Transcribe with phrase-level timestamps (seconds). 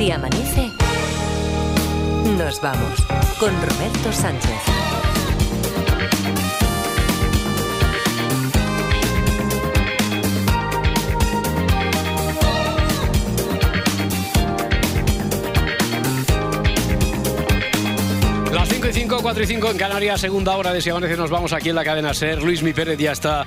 [0.00, 0.72] Si amanece,
[2.38, 3.04] nos vamos
[3.38, 4.50] con Roberto Sánchez.
[18.50, 21.28] Las 5 y 5, 4 y 5 en Canarias, segunda hora de Si Amanece, nos
[21.28, 22.42] vamos aquí en la cadena SER.
[22.42, 23.46] Luis Mi Pérez ya está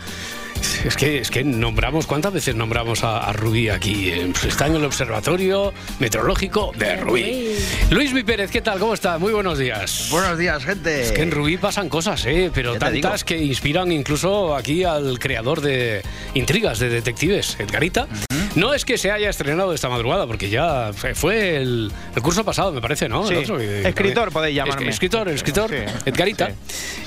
[0.86, 4.10] es que, es que nombramos, ¿cuántas veces nombramos a, a Rubí aquí?
[4.10, 7.56] Eh, pues está en el Observatorio Meteorológico de Rubí.
[7.90, 8.80] Luis Mi Pérez, ¿qué tal?
[8.80, 9.18] ¿Cómo está?
[9.18, 10.10] Muy buenos días.
[10.12, 11.02] Buenos días, gente.
[11.04, 12.52] Es que en Rubí pasan cosas, ¿eh?
[12.54, 16.02] Pero tantas que inspiran incluso aquí al creador de
[16.34, 18.08] intrigas de detectives, Edgarita.
[18.56, 22.72] No es que se haya estrenado esta madrugada, porque ya fue- el, el curso pasado,
[22.72, 23.26] me parece, ¿no?
[23.28, 23.34] Sí.
[23.34, 24.90] El otro que- Escritor podéis llamarme.
[24.90, 25.76] Es- Escritor, escritor, Sí.
[26.06, 26.54] Edgarita, Sí.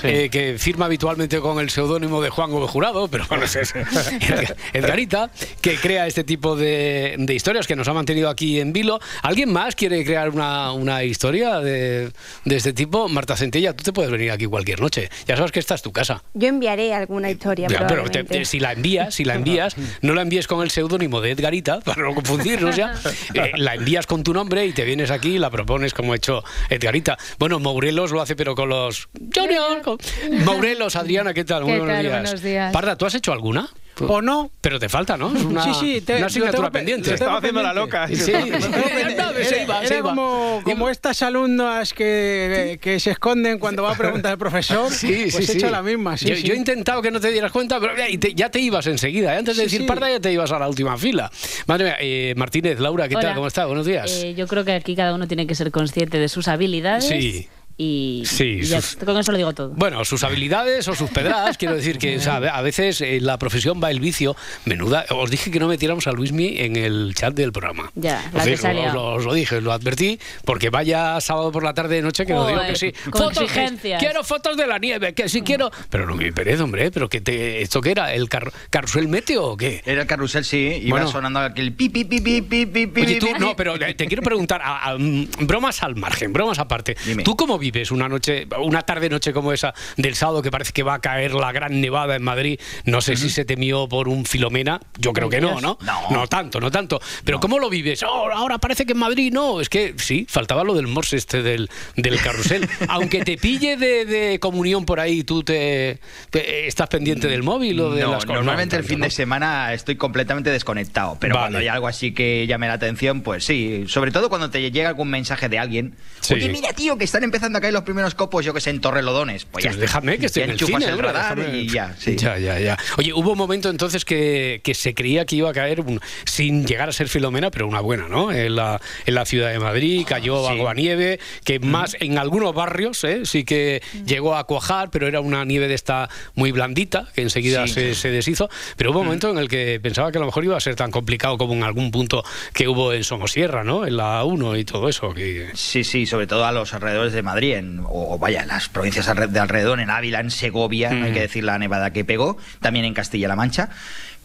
[0.01, 0.07] Sí.
[0.09, 3.45] eh, que firma habitualmente con el seudónimo de Juan Gómez Jurado, pero bueno,
[4.21, 4.55] es.
[4.73, 5.31] Edgarita,
[5.61, 8.99] que crea este tipo de, de historias que nos ha mantenido aquí en vilo.
[9.23, 12.11] ¿Alguien más quiere crear una, una historia de,
[12.45, 13.09] de este tipo?
[13.09, 15.09] Marta Centella, tú te puedes venir aquí cualquier noche.
[15.27, 16.23] Ya sabes que esta es tu casa.
[16.35, 17.69] Yo enviaré alguna historia.
[17.69, 18.39] Ya, pero te- probablemente.
[18.39, 21.81] te- si la envías, si la envías, no la envíes con el seudónimo de Edgarita,
[21.81, 22.95] para no confundirnos ya.
[23.35, 26.17] Eh, la envías con tu nombre y te vienes aquí y la propones como ha
[26.17, 27.19] hecho Edgarita.
[27.39, 29.09] Bueno, Mourelos lo hace, pero con los.
[30.45, 31.63] Mourelos, Adriana, ¿qué tal?
[31.65, 32.03] Muy ¿Qué buenos tal?
[32.05, 32.23] días.
[32.23, 32.73] Buenos días.
[32.73, 33.56] Parda, ¿tú has hecho alguna?
[33.99, 34.51] ¿O no?
[34.61, 35.35] Pero te falta, ¿no?
[35.35, 36.01] Es una, sí, sí.
[36.03, 37.15] te- una asignatura pendiente.
[37.15, 38.07] Estaba haciendo la loca.
[38.09, 38.31] Sí,
[39.83, 44.91] Era como, como estas alumnas que, que se esconden cuando va a preguntar el profesor.
[44.93, 46.17] Sí, pues sí, he hecho la misma.
[46.19, 46.43] Sí, yo, sí.
[46.43, 48.87] yo he intentado que no te dieras cuenta, pero ya, y te- ya te ibas
[48.87, 49.35] enseguida.
[49.35, 49.39] ¿eh?
[49.39, 49.87] Antes de Sí, decir sí.
[49.87, 51.31] parda, ya te ibas a la última fila.
[51.67, 53.35] Madre mía, eh, Martínez, Laura, ¿qué tal?
[53.35, 53.65] ¿Cómo está?
[53.67, 54.11] Buenos días.
[54.23, 57.07] Eh, yo creo que aquí cada uno tiene que ser consciente de sus habilidades.
[57.09, 57.49] Sí.
[57.79, 59.69] Y, Sí, y ya, sus- con eso lo digo todo.
[59.71, 63.39] Bueno, sus habilidades o sus pedradas, quiero decir que o sea, a veces en la
[63.39, 64.35] profesión va el vicio.
[64.65, 67.91] Menuda, os dije que no metiéramos a Luismi en el chat del programa.
[67.95, 71.75] Ya, os, ha os, lo, os lo dije, lo advertí, porque vaya sábado por la
[71.75, 72.93] tarde de noche que lo digo que sí.
[73.11, 74.01] con que- exigencias.
[74.01, 75.71] quiero fotos de la nieve, que sí quiero.
[75.91, 78.13] Pero no me Pérez, hombre, pero que te, ¿esto qué era?
[78.13, 79.83] ¿El car- carrusel meteo o qué?
[79.87, 80.81] Era el carrusel, sí.
[80.83, 81.11] Iba Bueno.
[81.13, 83.55] sonando aquel pi, pi, pi, pi, pi, pi, Oye, tú, pi, no, pi.
[83.57, 86.97] pero te quiero preguntar, a- a- mm, bromas al margen, bromas aparte.
[87.07, 87.23] Dime.
[87.23, 90.95] ¿Tú cómo vives una noche, una tarde-noche como esa del sábado que parece que va
[90.95, 92.61] a caer la gran nevada en Madrid?
[92.85, 95.79] No sé si se temió por un Filomena, yo creo que no, ¿no?
[96.11, 96.27] No.
[96.29, 97.01] tanto, no tanto.
[97.25, 98.03] Pero ¿cómo lo vives?
[98.03, 99.61] Oh, ahora parece que en Madrid no.
[99.61, 102.69] Es que sí, faltaba lo del morse este del, del carrusel.
[102.89, 106.01] Aunque te pille de, de comunión por ahí, ¿tú te,
[106.31, 108.37] te- estás pendiente del móvil o de No, las cosas?
[108.37, 111.45] normalmente No, el fin de semana estoy completamente desconectado, pero Vale.
[111.45, 113.85] cuando hay algo así que llame la atención, pues sí.
[113.89, 115.95] Sobre todo cuando te llega algún mensaje de alguien.
[116.27, 116.35] Sí.
[116.35, 118.81] Oye, mira, tío, que están empezando a caer los primeros copos, yo que sé, en
[118.81, 119.45] Torrelodones.
[119.45, 122.17] Pues ya déjame que estoy Ya en el cine, el radar déjame- y ya, sí.
[122.17, 122.77] Ya, ya, ya.
[122.99, 126.67] Oye, hubo un momento entonces que, que se creía que iba a caer, un- sin
[126.67, 128.33] llegar a ser Filomena, pero una buena, ¿no?
[128.33, 130.53] En la, en la ciudad de Madrid cayó Sí.
[130.53, 133.21] agua nieve, que más en algunos barrios ¿eh?
[133.25, 137.67] sí que llegó a cuajar, pero era una nieve de esta muy blandita, que enseguida
[137.67, 137.75] Sí.
[137.75, 138.49] se, se deshizo.
[138.77, 140.75] Pero hubo un momento en el que pensaba que a lo mejor iba a ser
[140.75, 143.87] tan complicado como en algún punto que hubo en Somosierra, ¿no?
[143.87, 145.13] En la 1 y todo eso.
[145.15, 145.51] Que...
[145.55, 149.05] Sí, sí, sobre todo a los alrededores de Madrid, en- o, vaya, en las provincias
[149.15, 151.15] de alrededor, en Ávila, en Segovia, no hay Mm.
[151.15, 153.69] que decir la nevada que pegó, también en Castilla-La Mancha.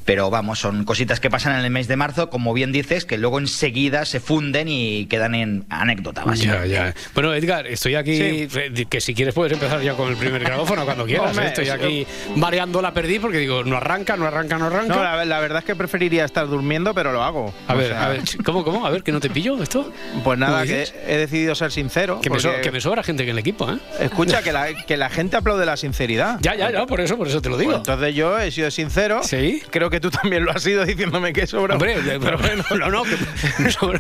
[0.06, 3.18] Pero vamos, son cositas que pasan en el mes de marzo, como bien dices, que
[3.18, 6.70] luego enseguida se funden y quedan en anécdota básicamente.
[6.70, 6.94] ya.
[7.14, 8.16] Bueno, Edgar, estoy aquí.
[8.18, 8.48] Sí.
[8.60, 11.30] eh, Que si quieres puedes empezar ya con el primer grabófono cuando quieras.
[11.30, 11.48] Hombre, ¿eh?
[11.50, 14.96] Estoy aquí mareando la perdí porque digo, no arranca, no arranca, no arranca.
[14.96, 17.54] No, la, la verdad es que preferiría estar durmiendo, pero lo hago.
[17.68, 18.86] a O ver, sea, a ver, ¿cómo, cómo?
[18.86, 19.92] A ver, que no te pillo esto.
[20.24, 22.20] Pues nada, ¿Cómo que he decidido ser sincero.
[22.22, 23.78] Que me, so- que me sobra gente en el equipo, ¿eh?
[24.00, 26.38] Escucha, que la, que la gente aplaude la sinceridad.
[26.42, 27.72] Ya, ya, ya, por eso, por eso te lo digo.
[27.72, 29.22] Pues entonces yo he sido sincero.
[29.24, 29.62] Sí.
[29.70, 31.76] Creo que tú también lo has sido diciéndome que sobra.
[31.76, 33.16] Hombre, pero bueno, no, no, que
[33.64, 34.00] me sobra.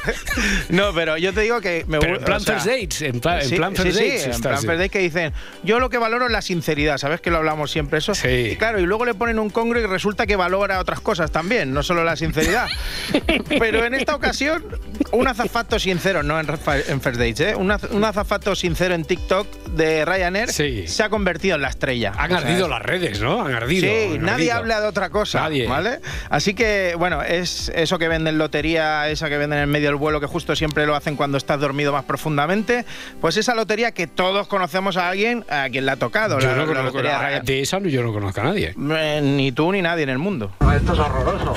[0.69, 3.01] No, pero yo te digo que me Pero gu- en plan o sea, first dates,
[3.03, 4.65] en, pla- en sí, plan sí, first sí, dates en estás, plan sí.
[4.67, 7.69] first date que dicen, yo lo que valoro es la sinceridad, ¿sabes que lo hablamos
[7.71, 8.15] siempre eso?
[8.15, 8.27] Sí.
[8.53, 11.73] Y claro, y luego le ponen un congro y resulta que valora otras cosas también,
[11.73, 12.67] no solo la sinceridad.
[13.59, 14.63] Pero en esta ocasión,
[15.11, 17.55] un azafato sincero, no en, en first dates, ¿eh?
[17.55, 20.87] un, az- un azafato sincero en TikTok de Ryanair Sí.
[20.87, 22.13] se ha convertido en la estrella.
[22.17, 23.45] Han ardido las redes, ¿no?
[23.45, 23.87] Han ardido.
[23.87, 24.55] Sí, han nadie ardido.
[24.57, 25.67] habla de otra cosa, Nadie.
[25.81, 25.99] ¿Vale?
[26.29, 30.19] Así que, bueno, es eso que venden lotería, esa que venden en medio del vuelo,
[30.19, 32.85] que justo siempre lo hacen cuando estás dormido más profundamente,
[33.19, 36.55] pues esa lotería que todos conocemos a alguien a quien le ha tocado, Yo la,
[36.55, 38.75] no la conozco, de esa yo no conozco a nadie.
[38.77, 40.51] Eh, Ni tú ni nadie en el mundo.
[40.75, 41.53] Esto es horroroso.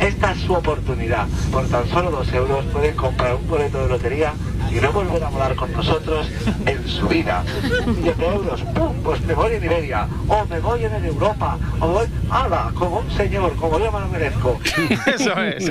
[0.00, 1.26] Esta es su oportunidad.
[1.52, 4.32] Por tan solo dos euros puedes comprar un boleto de lotería
[4.70, 6.28] y no volverá a volar con nosotros
[6.66, 7.44] en su vida.
[7.86, 8.94] Millones de euros, ¡pum!
[9.02, 12.70] Pues me voy en Iberia, o me voy en Europa, o me voy, ¡hala!
[12.74, 14.60] Como un señor, como yo me lo merezco.
[15.06, 15.70] Eso es.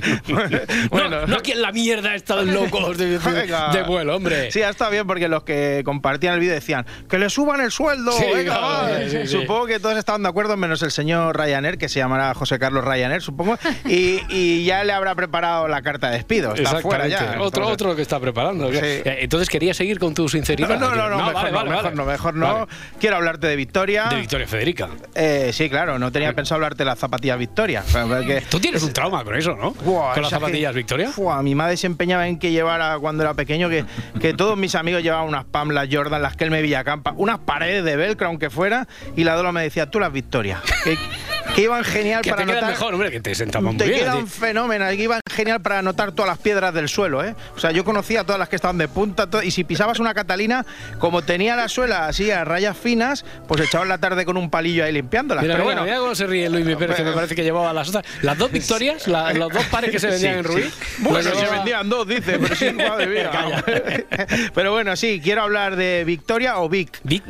[0.89, 3.19] Bueno, no, no aquí en la mierda están locos de, de-
[3.73, 4.51] de vuelo, hombre.
[4.51, 7.71] Sí, ha estado bien porque los que compartían el vídeo decían que le suban el
[7.71, 8.11] sueldo.
[8.13, 8.99] Sí, venga, claro, va".
[8.99, 9.27] sí, sí, sí.
[9.27, 12.83] Supongo que todos estaban de acuerdo, menos el señor Ryanair, que se llamará José Carlos
[12.85, 13.57] Ryanair, supongo.
[13.85, 16.53] Y, y ya le habrá preparado la carta de despido.
[16.55, 17.19] Está fuera ya.
[17.39, 18.71] Otro, Entonces- otro que está preparando.
[18.71, 18.79] Sí.
[18.85, 20.79] Eh, Entonces quería seguir con tu sinceridad.
[20.79, 22.53] No, no, no, no, mejor, no, mejor no, mejor no.
[22.53, 22.65] Vale.
[22.99, 24.05] Quiero hablarte de Victoria.
[24.09, 24.89] De Victoria Federica.
[25.13, 27.83] Eh, sí, claro, no tenía pensado hablarte de las zapatillas Victoria.
[27.91, 29.73] porque- Tú tienes un trauma con eso, ¿no?
[29.73, 31.11] Con las que- zapatillas Victoria.
[31.41, 33.85] Mi madre se empeñaba en que llevara cuando era pequeño que,
[34.19, 35.45] que todos mis amigos llevaban unas
[35.91, 39.51] Jordan, las que él me Villacampa, unas paredes de velcro aunque fuera, y la Dola
[39.51, 40.97] me decía, tú las Victoria, que,
[41.53, 42.69] que iban genial Que para anotar.
[42.69, 43.99] mejor, hombre, que te sentaban muy Te bien.
[43.99, 44.39] quedan sí.
[44.39, 47.35] fenómenos, que iban genial para anotar todas las piedras del suelo, ¿eh?
[47.55, 50.65] O sea, yo conocía todas las que estaban de punta, y si pisabas una Catalina,
[50.99, 54.83] como tenía la suela así a rayas finas, pues echabas la tarde con un palillo
[54.85, 55.43] ahí limpiándolas.
[55.43, 57.73] Mira, Pero mira, bueno, mira cómo se ríe Luis Pérez, que me parece que llevaba
[57.73, 58.05] las otras.
[58.21, 60.73] Las dos victorias, la- los dos pares que se vendían Sí, en sí.
[60.99, 63.31] Bueno, se vendían dos, dice, pero sí, madre mía.
[64.53, 67.23] Pero bueno, sí, quiero hablar de Victoria o Vic, Vic.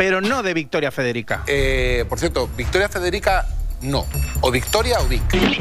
[0.00, 1.42] Pero no de Victoria Federica.
[1.46, 3.46] Eh, por cierto, Victoria Federica,
[3.82, 4.06] no.
[4.40, 5.20] O Victoria o Vic.
[5.30, 5.58] Victoria,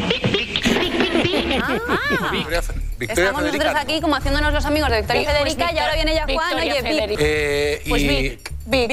[2.61, 3.65] Estamos Federica.
[3.65, 6.23] nosotros aquí como haciéndonos los amigos de Victoria y Pues Federica y ahora viene ya
[6.23, 6.91] Juan, Victoria oye, Vic.
[6.93, 7.21] Federica.
[7.25, 8.51] Eh, y, Pues Vic.
[8.65, 8.91] Vic.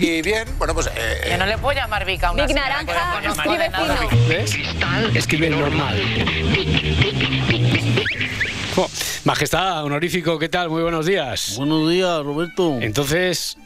[0.00, 0.86] y bien, bueno, pues.
[0.96, 3.68] eh, Yo no le puedo llamar Vic a una Vic señora no Naranja, escribe de
[3.68, 3.96] nada.
[4.08, 4.28] fino.
[4.28, 4.56] ¿Ves?
[5.14, 6.00] Escribe normal.
[9.24, 10.70] Majestad, honorífico, ¿qué tal?
[10.70, 11.56] Muy buenos días.
[11.56, 12.78] Buenos días, Roberto.
[12.80, 13.56] Entonces,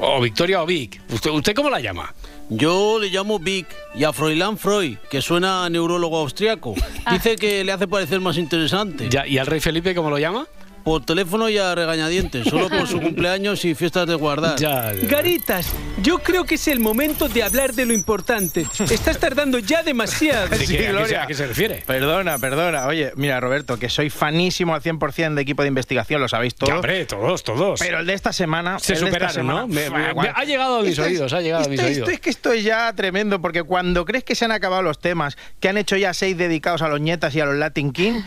[0.00, 1.00] o Victoria o Vic.
[1.10, 2.14] ¿Usted, ¿Usted cómo la llama?
[2.48, 6.74] Yo le llamo Vic y a Froilán Freud, que suena a neurólogo austriaco.
[7.12, 9.08] Dice que le hace parecer más interesante.
[9.10, 10.46] Ya, ¿Y al rey Felipe cómo lo llama?
[10.84, 14.58] Por teléfono y a regañadientes, solo por su cumpleaños y fiestas de guardar.
[14.58, 15.06] Ya, ya.
[15.06, 15.72] Garitas,
[16.02, 18.66] yo creo que es el momento de hablar de lo importante.
[18.90, 20.48] Estás tardando ya demasiado.
[20.56, 21.82] ¿De Sí, a, qué a qué se refiere?
[21.86, 22.86] Perdona, perdona.
[22.86, 26.58] Oye, mira, Roberto, que soy fanísimo al 100% de equipo de investigación, lo sabéis Ya,
[26.58, 26.74] todos.
[26.76, 27.80] hombre, todos, todos.
[27.80, 28.78] Pero el de esta semana.
[28.78, 29.52] Se el de esta superaron, ¿no?
[29.66, 30.32] semana, Me- me- igual.
[30.34, 31.98] ha llegado a mis oídos, ha llegado a mis esto- oídos.
[32.08, 34.98] Esto es que esto es ya tremendo, porque cuando crees que se han acabado los
[35.00, 38.22] temas, que han hecho ya seis dedicados a los nietas y a los Latin King,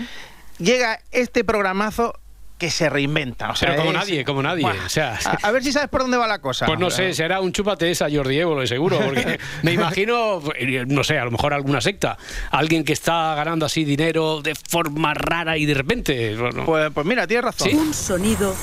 [0.60, 2.14] llega este programazo
[2.62, 3.50] que se reinventa.
[3.50, 4.62] O sea, Pero como es- nadie, como nadie.
[4.62, 4.86] Buah.
[4.86, 6.68] O sea, a, a ver si sabes por dónde va la cosa.
[6.68, 10.44] Pues no sé, será un chúpate esa Jordi Évole, seguro, porque me imagino,
[10.86, 12.20] no sé, a lo mejor alguna secta,
[12.52, 16.36] alguien que está ganando así dinero de forma rara y de repente.
[16.38, 17.68] bueno, Pues, pues mira, tienes razón.
[17.68, 17.76] Sí.
[17.76, 18.56] Un sonido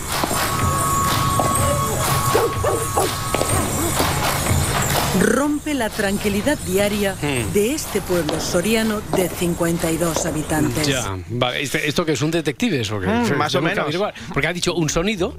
[5.21, 7.53] rompe la tranquilidad diaria Hmm.
[7.53, 10.87] de este pueblo soriano de 52 habitantes.
[10.87, 11.63] Ya, vale.
[11.63, 12.83] Este- ¿Esto que es un detective?
[12.93, 13.07] ¿o qué?
[13.07, 13.79] Mm, más o que menos.
[13.85, 14.15] averiguar.
[14.33, 15.35] Porque ha dicho un sonido.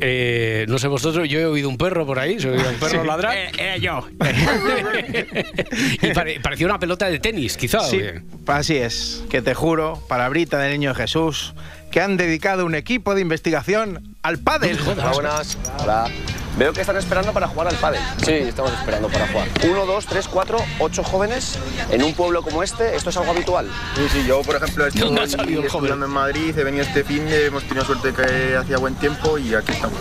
[0.00, 3.00] eh, no sé vosotros, yo he oído un perro por ahí, se oído un perro
[3.02, 3.06] Sí.
[3.06, 3.36] ladrar.
[3.36, 4.04] Eh, eh, yo.
[6.02, 7.78] y pare- parecía una pelota de tenis, quizá.
[7.80, 8.00] ¿o Sí,
[8.48, 9.22] así es.
[9.30, 11.54] Que te juro, palabrita del niño Jesús,
[11.92, 14.78] que han dedicado un equipo de investigación al pádel.
[14.86, 15.58] Hola, buenas.
[15.78, 16.10] Hola.
[16.56, 18.00] Veo que están esperando para jugar al pádel.
[18.24, 19.48] Sí, estamos esperando para jugar.
[19.68, 21.58] Uno, dos, tres, cuatro, ocho jóvenes
[21.90, 22.94] en un pueblo como este.
[22.94, 23.68] ¿Esto es algo habitual?
[23.96, 25.84] Sí, sí, yo por ejemplo estoy ¿Dónde ha salido el joven?
[25.86, 29.36] estudiando en Madrid, he venido este fin, de- hemos tenido suerte que hacía buen tiempo
[29.36, 29.98] y aquí estamos.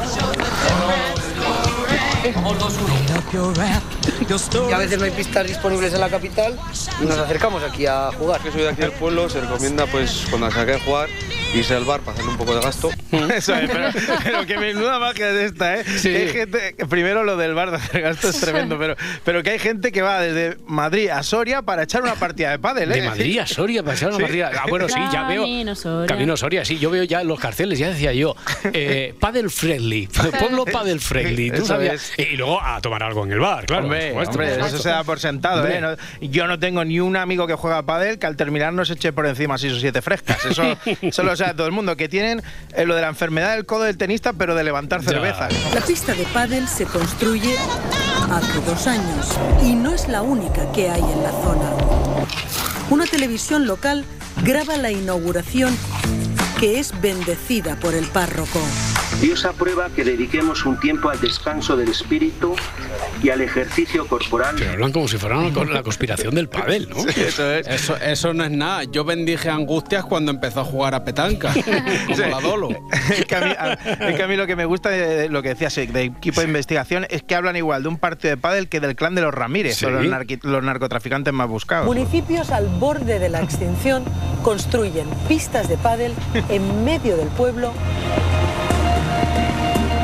[4.68, 6.58] Que a veces no hay pistas disponibles en la capital
[7.02, 8.42] y nos acercamos aquí a jugar.
[8.42, 11.10] Que soy de aquí del pueblo, se recomienda pues cuando se a jugar
[11.54, 12.90] irse al bar para hacer un poco de gasto.
[13.12, 13.90] Eso es, pero,
[14.24, 15.84] pero que menuda magia es esta, ¿eh?
[15.98, 16.10] Sí.
[16.10, 19.52] Que hay gente, primero lo del bar de hacer gasto es tremendo, pero, pero que
[19.52, 23.02] hay gente que va desde Madrid a Soria para echar una partida de pádel, ¿eh?
[23.02, 24.24] De Madrid a Soria, para echar una Sí.
[24.24, 24.52] partida.
[24.60, 25.44] Ah, bueno, sí, ya veo.
[25.44, 26.08] Camino Soria.
[26.08, 28.36] Camino Soria, sí, yo veo ya los carteles, ya decía yo.
[28.74, 30.08] Eh, paddle friendly,
[30.40, 31.52] pueblo paddle friendly.
[31.52, 32.14] ¿Tú sabías?
[32.18, 33.84] Y luego a tomar algo en el bar, claro.
[33.84, 35.78] Hombre, por supuesto, hombre, por eso se da por sentado, Hombre.
[35.78, 35.82] ¿eh?
[35.82, 38.84] No- yo no tengo ni un amigo que juega a pádel que al terminar no
[38.86, 40.44] se eche por encima seis o siete frescas.
[40.46, 40.64] Eso,
[41.02, 41.96] eso lo sabe todo el mundo.
[41.98, 42.42] Que tienen
[42.76, 45.10] eh, lo de la enfermedad del codo del tenista, pero de levantar Ya.
[45.10, 45.54] cervezas.
[45.74, 47.56] La pista de pádel se construye
[48.32, 49.28] hace dos años
[49.64, 51.70] y no es la única que hay en la zona.
[52.90, 54.06] Una televisión local
[54.44, 55.76] graba la inauguración
[56.60, 58.60] que es bendecida por el párroco.
[59.22, 62.56] Dios aprueba que dediquemos un tiempo al descanso del espíritu
[63.22, 64.56] y al ejercicio corporal.
[64.58, 66.98] Pero hablan como si fuera la conspiración del pádel, ¿no?
[67.16, 68.84] Eso, eso no es nada.
[68.86, 71.54] Yo bendije angustias cuando empezó a jugar a petanca.
[72.08, 72.70] como la Dolo.
[73.18, 73.74] es, que a mí, a-
[74.10, 76.48] es que a mí lo que me gusta de, lo que decías de equipo de
[76.48, 79.34] investigación es que hablan igual de un partido de pádel que del clan de los
[79.34, 79.86] Ramírez, Sí.
[79.86, 81.86] o los, narqui- los narcotraficantes más buscados.
[81.86, 84.04] Municipios al borde de la extinción
[84.44, 86.14] construyen pistas de pádel
[86.50, 87.72] en medio del pueblo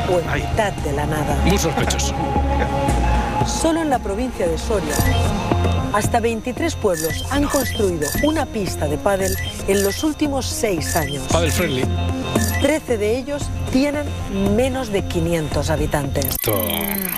[0.08, 1.36] o en mitad de la nada.
[1.44, 2.14] Muy sospechoso.
[3.46, 4.94] Solo en la provincia de Soria,
[5.92, 11.22] hasta 23 pueblos han construido una pista de pádel en los últimos seis años.
[11.30, 11.84] Pádel friendly.
[12.60, 13.42] 13 de ellos
[13.72, 14.04] tienen
[14.54, 16.36] menos de 500 habitantes.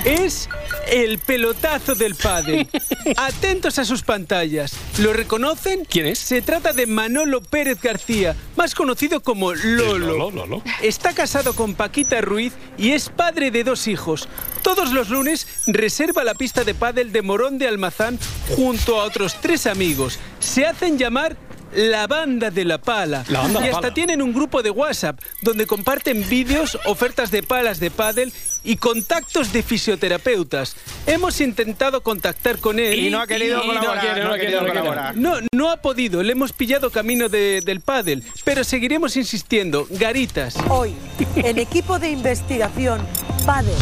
[0.05, 0.49] Es
[0.89, 2.69] el pelotazo del pádel.
[3.17, 4.73] Atentos a sus pantallas.
[4.99, 5.85] ¿Lo reconocen?
[5.85, 6.19] ¿Quién es?
[6.21, 9.99] Se trata de Manolo Pérez García, más conocido como Lolo.
[9.99, 10.63] Lolo, Lolo.
[10.81, 14.29] Está casado con Paquita Ruiz y es padre de dos hijos.
[14.63, 18.19] Todos los lunes reserva la pista de pádel de Morón de Almazán
[18.57, 20.19] junto a otros tres amigos.
[20.39, 21.37] Se hacen llamar
[21.75, 23.25] la banda de la pala.
[23.29, 23.95] La banda y la hasta pala.
[23.95, 28.31] tienen un grupo de WhatsApp donde comparten vídeos, ofertas de palas de pádel
[28.63, 30.77] y contactos de fisioterapeutas.
[31.07, 34.61] Hemos intentado contactar con él Y no ha querido y colaborar, quiere, no ha querido
[34.67, 35.17] colaborar.
[35.17, 36.23] No, no ha podido.
[36.23, 39.87] Le hemos pillado camino de- del pádel, pero seguiremos insistiendo.
[39.91, 40.57] Garitas.
[40.69, 40.95] Hoy,
[41.37, 43.01] en equipo de investigación,
[43.45, 43.75] pádel,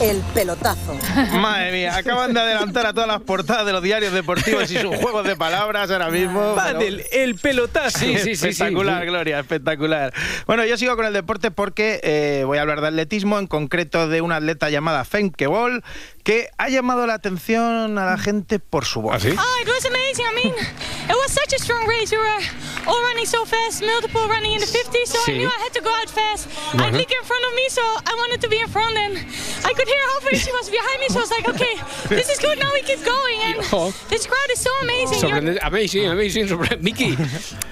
[0.00, 0.94] el pelotazo.
[1.40, 4.94] Madre mía, acaban de adelantar a todas las portadas de los diarios deportivos y sus
[5.00, 6.54] juegos de palabras ahora mismo.
[6.54, 8.04] Pádel, el pelotazo.
[8.04, 10.12] espectacular, Gloria, espectacular.
[10.46, 14.08] Bueno, yo sigo con el deporte porque eh, voy a hablar de atletismo, en concreto
[14.08, 15.82] de una atleta llamada Femke Bol,
[16.22, 19.24] que ha llamado la atención a la gente por su voz.
[19.24, 20.26] Oh, it was amazing.
[20.26, 22.10] I mean, it was such a strong race.
[22.10, 22.40] We were
[22.86, 25.34] all running so fast, multiple running in the 50s, so Sí.
[25.34, 26.48] I knew I had to go out fast.
[26.48, 26.84] I Bueno.
[26.84, 29.18] had Lieke in front of me, so I wanted to be in front, and
[29.64, 31.74] I could hear halfway she was behind me, so I was like, okay,
[32.08, 33.38] this is good, now we keep going.
[33.48, 33.92] And Oh.
[34.08, 35.18] this crowd is so amazing.
[35.28, 36.82] You're- Amazing, amazing, sorprendente.
[36.86, 37.16] Miki,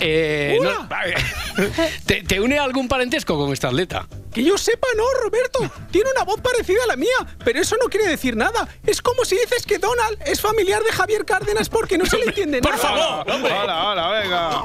[0.01, 0.87] eh, no-
[2.07, 4.07] ¿te, te une algún parentesco con esta atleta?
[4.35, 5.71] Que yo sepa, no, Roberto.
[5.93, 7.07] Tiene una voz parecida a la mía,
[7.45, 8.67] pero eso no quiere decir nada.
[8.85, 12.25] Es como si dices que Donald es familiar de Javier Cárdenas porque no se le
[12.25, 12.83] entiende Por nada.
[12.83, 13.53] favor, hombre.
[13.53, 14.63] Hola, hola, venga.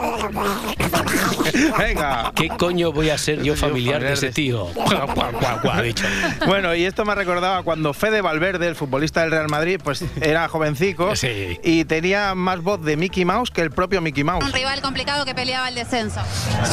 [1.78, 2.32] Venga.
[2.36, 4.70] ¿Qué coño voy a ser yo familiar de ese tío?
[5.84, 6.06] Dicho.
[6.48, 10.48] Bueno, y esto me recordaba cuando Fede Valverde, el futbolista del Real Madrid, pues era
[10.50, 11.14] jovencico
[11.64, 14.44] y tenía más voz de Mickey Mouse que el propio Mickey Mouse.
[14.46, 16.22] Un rival complicado que peleaba el descenso.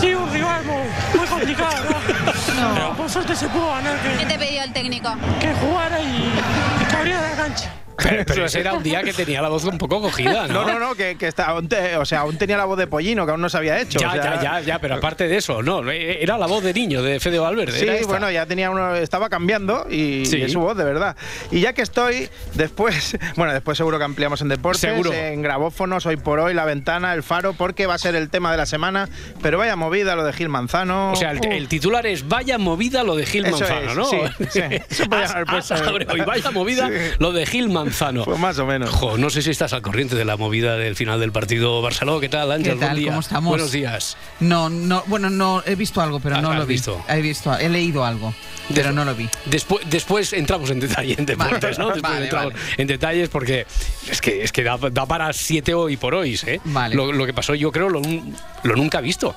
[0.00, 2.85] Sí, un rival muy, muy complicado, ¿no?
[2.86, 5.08] Pero por suerte se pudo ganar, que, ¿Qué te pidió el técnico?
[5.40, 7.68] que jugara y, y que abriera la cancha.
[7.96, 10.64] Pero, pero ese era un día que tenía la voz un poco cogida, ¿no?
[10.64, 12.86] No, no, no, que, que está, aún te- o sea, aún tenía la voz de
[12.86, 13.98] pollino, que aún no se había hecho.
[13.98, 16.72] Ya, o sea- ya, ya, ya, pero aparte de eso, no, era la voz de
[16.74, 17.78] niño de Fede Valverde.
[17.98, 20.38] Sí, bueno, ya tenía uno, estaba cambiando y, Sí.
[20.38, 21.16] y es su voz, de verdad.
[21.50, 25.12] Y ya que estoy, después, bueno, después seguro que ampliamos en deportes, Seguro.
[25.12, 28.50] en grabófonos, hoy por hoy, la ventana, el faro, porque va a ser el tema
[28.50, 29.08] de la semana.
[29.42, 31.12] Pero vaya movida lo de Gil Manzano.
[31.12, 34.04] O sea, el, titular es Vaya movida lo de Gil Eso Manzano, es, ¿no?
[34.04, 34.18] sí,
[34.50, 34.60] sí.
[34.90, 35.74] Eso podía haber puesto.
[35.74, 36.94] Has- has abre hoy, vaya movida Sí.
[37.18, 37.85] lo de Gil Manzano.
[38.24, 38.90] Pues más o menos.
[38.90, 42.20] Jo, no sé si estás al corriente de la movida del final del partido Barcelona.
[42.20, 42.74] ¿Qué tal, Ángel?
[42.74, 42.88] ¿Qué tal?
[42.90, 43.08] Buen día.
[43.10, 43.48] ¿Cómo estamos?
[43.50, 44.16] Buenos días.
[44.40, 46.74] No, no, bueno, no he visto algo, pero Ah, no lo vi.
[46.74, 47.02] visto.
[47.08, 48.34] He visto, he leído algo,
[48.74, 49.28] pero no lo vi.
[49.46, 51.86] Después, después entramos en detalle en deportes, ¿no?
[51.88, 52.64] Vale, Después vale, entramos vale.
[52.78, 53.66] en detalles porque
[54.10, 56.60] es que, es que da, da para siete hoy por hoy, ¿eh?
[56.64, 56.94] Vale.
[56.94, 58.00] Lo, lo que pasó, yo creo, lo,
[58.62, 59.34] lo nunca visto.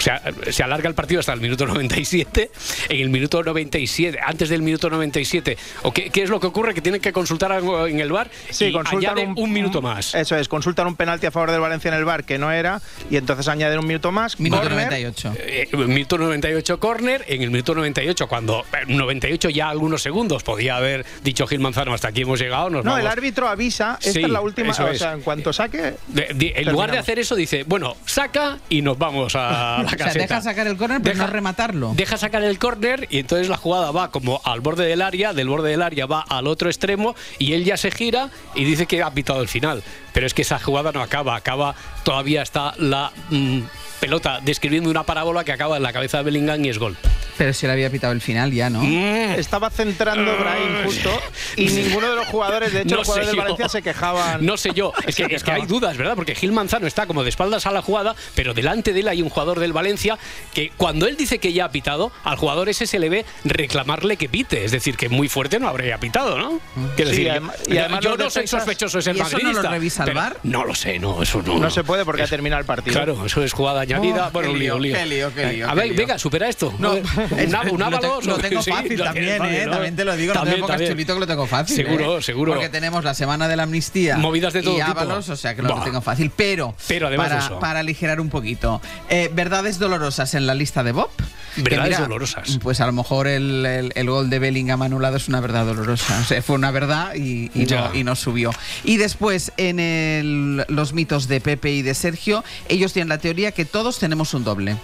[0.00, 2.50] O sea, se alarga el partido hasta el minuto 97.
[2.88, 6.72] En el minuto 97, antes del minuto 97, ¿o qué, qué es lo que ocurre?
[6.72, 10.14] Que tienen que consultar algo en el bar Sí, y consultan añaden un, minuto más.
[10.14, 12.80] Eso es, consultan un penalti a favor del Valencia en el bar que no era
[13.10, 14.40] y entonces añaden un minuto más.
[14.40, 14.86] Minuto córner.
[14.86, 15.34] 98.
[15.38, 20.76] Eh, minuto 98 córner, en el minuto 98, cuando eh, 98 ya algunos segundos podía
[20.76, 23.04] haber dicho Gil Manzano, hasta aquí hemos llegado, nos No, vamos.
[23.04, 24.98] el árbitro avisa, esta Sí, es la última, eso o es.
[24.98, 25.94] sea, en cuanto saque...
[26.08, 29.94] De- de- en lugar de hacer eso, dice, bueno, saca y nos vamos a la
[29.94, 30.22] o sea, caseta.
[30.34, 31.92] deja sacar el córner, pero Deja- no rematarlo.
[31.94, 35.48] Deja sacar el córner y entonces la jugada va como al borde del área, del
[35.48, 39.02] borde del área va al otro extremo y él ya se gira y dice que
[39.02, 39.82] ha pitado el final.
[40.12, 43.60] Pero es que esa jugada no acaba, acaba, todavía está la mm,
[44.00, 46.96] pelota describiendo una parábola que acaba en la cabeza de Bellingham y es gol.
[47.38, 48.82] Pero si le había pitado el final ya, ¿no?
[48.82, 49.38] Mm.
[49.38, 51.10] Estaba centrando Brahim justo
[51.56, 53.42] y ninguno de los jugadores, de hecho, No los jugadores sé de yo.
[53.42, 54.44] Valencia se quejaban.
[54.44, 56.16] No sé yo, es que, es que hay dudas, ¿verdad?
[56.16, 59.22] Porque Gil Manzano está como de espaldas a la jugada, pero delante de él hay
[59.22, 60.18] un jugador del Valencia
[60.52, 64.16] que cuando él dice que ya ha pitado, al jugador ese se le ve reclamarle
[64.16, 64.64] que pite.
[64.64, 66.60] Es decir, que muy fuerte no habría pitado, ¿no?
[66.96, 69.16] Quiero Sí, decir, y yo- adem- y además yo no soy defensas- sospechoso de ser
[69.16, 70.36] ¿Y eso no lo revisa el VAR?
[70.42, 71.58] No lo sé, no, eso no.
[71.58, 72.92] No se puede porque ha terminado el partido.
[72.94, 74.28] Claro, eso es jugada añadida.
[74.28, 74.92] Oh, bueno, un lío, un lío.
[74.96, 75.96] lío, qué lío, qué Eh, lío, A ver, lío.
[75.96, 76.72] venga, supera esto.
[76.78, 76.98] No, Un,
[77.70, 79.66] un Lo Ábalos, tengo- Lo tengo sí, fácil lo también, fácil, ¿eh?
[79.66, 79.72] ¿no?
[79.72, 81.76] También te lo digo, no También, te pongas chulito que lo tengo fácil.
[81.76, 82.22] Seguro, ¿eh?
[82.22, 82.52] seguro.
[82.52, 84.16] Porque tenemos la semana de la amnistía.
[84.16, 84.90] Movidas de todo y tipo.
[84.90, 86.30] Ábalos, o sea que lo tengo fácil.
[86.34, 87.58] Pero, Pero además para, eso.
[87.60, 91.10] para aligerar un poquito, eh, verdades dolorosas en la lista de Bob.
[91.56, 92.58] Verdades dolorosas.
[92.62, 96.18] Pues a lo mejor el, el- el gol de Bellingham anulado es una verdad dolorosa.
[96.20, 98.50] O sea, fue una verdad y, y no, y no subió.
[98.84, 103.52] Y después, en el- los mitos de Pepe y de Sergio, ellos tienen la teoría
[103.52, 104.76] que todos tenemos un doble.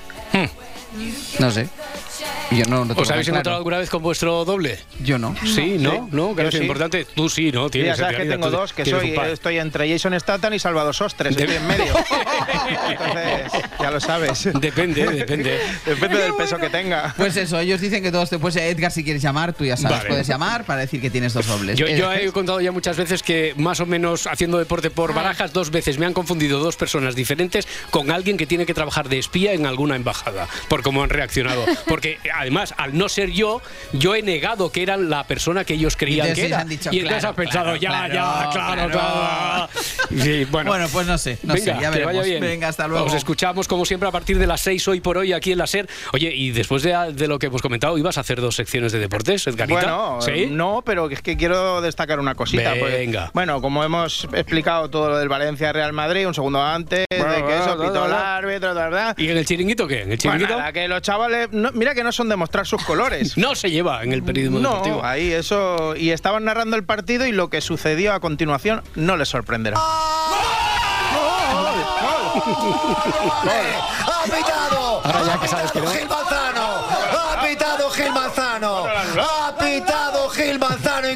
[1.40, 1.68] No sé.
[2.50, 3.56] Yo no tengo ¿Os habéis encontrado claro.
[3.56, 4.78] alguna vez con vuestro doble?
[5.02, 5.34] Yo no.
[5.44, 6.08] Sí, ¿no?
[6.12, 6.34] ¿No?
[6.36, 6.60] Que Yo es sí.
[6.60, 7.04] importante.
[7.14, 7.68] Tú sí, ¿no?
[7.68, 10.58] Tienes ya sabes que realidad, tengo tú dos, que soy, estoy entre Jason Statham y
[10.58, 11.86] Salvador Sostres, estoy en medio.
[12.88, 14.48] Entonces, ya lo sabes.
[14.60, 15.58] Depende, depende.
[15.86, 17.14] Depende del peso que tenga.
[17.16, 18.56] Pues eso, ellos dicen que todos te puedes.
[18.56, 20.08] Edgar, si quieres llamar, tú ya sabes, Vale.
[20.10, 21.78] puedes llamar para decir que tienes dos dobles.
[21.78, 25.14] Yo, Eh, yo he contado ya muchas veces que más o menos haciendo deporte por
[25.14, 29.08] barajas dos veces me han confundido dos personas diferentes con alguien que tiene que trabajar
[29.08, 31.64] de espía en alguna embajada por cómo han reaccionado.
[31.86, 33.60] Porque además, al no ser yo,
[33.92, 36.60] yo he negado que eran la persona que ellos creían que era.
[36.60, 38.90] han dicho, y entonces claro, has pensado, claro, ya, claro, ya, claro, claro.
[38.90, 39.68] claro.
[40.16, 40.70] Sí, bueno.
[40.70, 42.14] Bueno, pues no sé, no Venga, sé, ya veremos.
[42.14, 42.40] vaya bien.
[42.40, 43.06] Venga, hasta luego.
[43.06, 45.66] Os escuchamos como siempre a partir de las 6 hoy por hoy aquí en la
[45.66, 45.88] SER.
[46.12, 48.98] Oye, y después de, de lo que hemos comentado, ibas a hacer dos secciones de
[49.00, 49.74] deportes, Edgarita.
[49.80, 50.46] Bueno, ¿Sí?
[50.50, 52.74] no, pero es que quiero destacar una cosita.
[52.78, 53.30] porque, Venga.
[53.34, 57.56] bueno, como hemos explicado todo lo del Valencia Real Madrid, un segundo antes, de que
[57.58, 59.14] eso pitó el árbitro, ¿verdad?
[59.18, 60.02] ¿Y en el chiringuito qué?
[60.02, 60.46] ¿En el chiringuito?
[60.48, 63.36] Bueno, nada, que los chavales, no- mira que no son de mostrar sus colores.
[63.46, 65.04] No se lleva en el periodismo No, deportivo.
[65.04, 65.94] ahí eso.
[65.96, 69.78] Y estaban narrando el partido y lo que sucedió a continuación no les sorprenderá.
[72.98, 75.00] ¡Ha pitado!
[75.04, 75.86] Ahora ya que sabes que no.
[75.90, 76.62] Gil Manzano!
[77.12, 78.84] ¡Ha pitado Gil Manzano!
[78.86, 81.08] ¡Ha pitado Gil Manzano!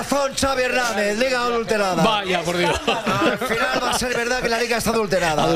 [0.00, 2.02] Razón Xavi Hernández, Liga adulterada.
[2.02, 2.80] Vaya, por Dios.
[2.86, 5.46] Al final va a ser verdad que la Liga está adulterada.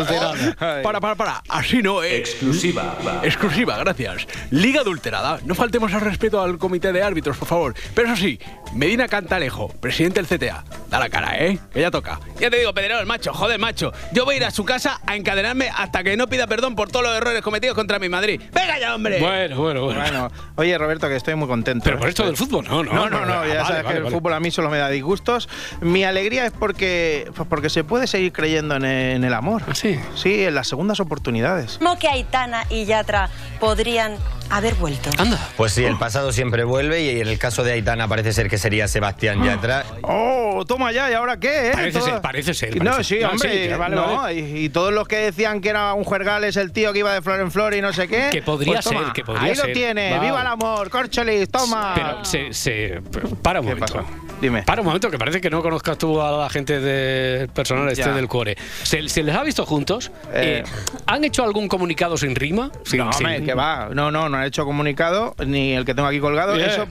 [0.83, 1.43] Para, para, para.
[1.49, 2.13] Así no es.
[2.13, 2.95] Exclusiva.
[3.23, 4.27] Exclusiva, gracias.
[4.51, 5.39] Liga adulterada.
[5.47, 7.75] No faltemos al respeto al comité de árbitros, por favor.
[7.95, 8.39] Pero eso sí,
[8.75, 10.63] Medina Cantalejo, presidente del CTA.
[10.91, 11.59] Da la cara, ¿eh?
[11.73, 12.21] Que ya toca.
[12.39, 13.93] Ya te digo, Pedrero, macho, joder, macho.
[14.13, 16.91] Yo voy a ir a su casa a encadenarme hasta que no pida perdón por
[16.91, 18.43] todos los errores cometidos contra mi Madrid.
[18.53, 19.21] ¡Venga ya, hombre!
[19.21, 20.01] Bueno, bueno, bueno.
[20.01, 21.85] Bueno, oye Roberto, que estoy muy contento.
[21.85, 22.93] Pero por esto del fútbol, no, no.
[22.93, 24.17] No, no, no, ya vale, sabes vale, que el vale.
[24.17, 25.49] fútbol a mí solo me da disgustos.
[25.81, 29.63] Mi alegría es porque, pues porque se puede seguir creyendo en el, en el amor.
[29.75, 29.99] sí?
[30.15, 31.79] Sí, en las segundas oportunidades.
[31.79, 34.17] ¿Cómo que Aitana y Yatra podrían
[34.51, 35.11] haber vuelto?
[35.19, 35.39] Anda.
[35.57, 38.59] Pues sí, el pasado siempre vuelve y en el caso de Aitana parece ser que
[38.59, 39.85] sería Sebastián Yatra.
[40.03, 41.69] Oh, toma ya, ¿y ahora qué?
[41.69, 41.73] eh?
[41.73, 42.83] Parece ser, parece ser.
[42.83, 43.27] No, sí, ser.
[43.27, 44.35] hombre, sí, vale, no, vale.
[44.39, 47.23] Y, y todos los que decían que era un juergales el tío que iba de
[47.23, 48.29] flor en flor y no sé qué.
[48.31, 49.67] Que podría pues toma, ser, que podría ahí ser.
[49.69, 51.93] lo tiene, viva el amor, Corcholis, toma.
[51.95, 53.03] Pero se, se-
[53.43, 53.87] Para un momento.
[53.95, 54.07] pasó?
[54.45, 54.63] Dime.
[54.65, 58.03] Para un momento, que parece que no conozcas tú a la gente de personal este
[58.03, 58.13] Ya.
[58.13, 58.57] del cuore.
[58.83, 60.11] ¿Se, se les ha visto juntos?
[60.35, 60.63] Eh.
[60.65, 60.71] Eh,
[61.07, 62.71] ¿Han hecho algún comunicado sin rima?
[62.85, 63.89] Sin- no, sin- que va.
[63.95, 66.57] No, no, no han hecho comunicado, ni el que tengo aquí colgado.
[66.57, 66.67] Yeah.
[66.67, 66.87] Eso,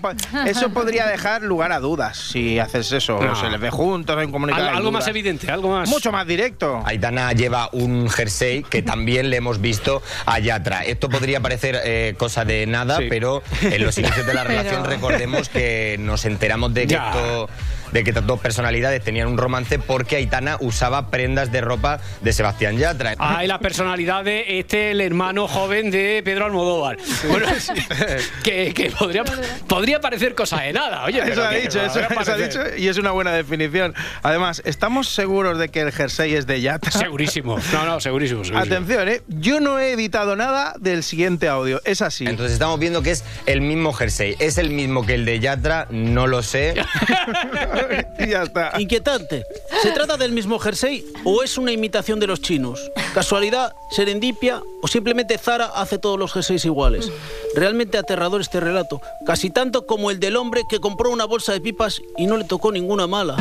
[0.48, 3.20] eso podría dejar lugar a dudas si haces eso.
[3.22, 3.36] No.
[3.36, 4.68] Se les ve juntos, hay un comunicado.
[4.70, 5.88] Al- algo más evidente, algo más.
[5.90, 6.82] Mucho más directo.
[6.86, 10.84] Aitana lleva un jersey que también le hemos visto a Yatra.
[10.86, 13.06] Esto podría parecer eh, cosa de nada, Sí.
[13.10, 17.10] pero en los inicios de la Pero- relación recordemos que nos enteramos de que, Ya.
[17.12, 21.62] esto- Gracias de que estas dos personalidades tenían un romance porque Aitana usaba prendas de
[21.62, 23.16] ropa de Sebastián Yatra.
[23.20, 26.98] Hay la personalidad de este, el hermano joven de Pedro Almodóvar.
[27.30, 27.74] Bueno, sí,
[28.44, 29.24] que, que podría,
[29.68, 31.04] podría parecer cosa de nada.
[31.06, 33.94] Oye, Eso ha dicho, eso, eso ha dicho y es una buena definición.
[34.24, 36.92] Además, ¿estamos seguros de que el jersey es de Yatra?
[36.92, 37.60] Segurísimo.
[37.72, 38.44] No, no, segurísimo.
[38.44, 38.76] segurísimo.
[38.76, 39.22] Atención, ¿eh?
[39.28, 41.80] Yo no he editado nada del siguiente audio.
[41.86, 42.26] Es así.
[42.26, 44.36] Entonces estamos viendo que es el mismo jersey.
[44.40, 45.88] ¿Es el mismo que el de Yatra?
[45.92, 46.74] No lo sé.
[48.20, 48.72] y ya está.
[48.80, 49.46] Inquietante.
[49.82, 52.92] ¿Se trata del mismo jersey o es una imitación de los chinos?
[53.14, 57.12] ¿Casualidad, serendipia o simplemente Zara hace todos los jerseys iguales?
[57.56, 61.62] Realmente aterrador este relato, casi tanto como el del hombre que compró una bolsa de
[61.62, 63.38] pipas y no le tocó ninguna mala.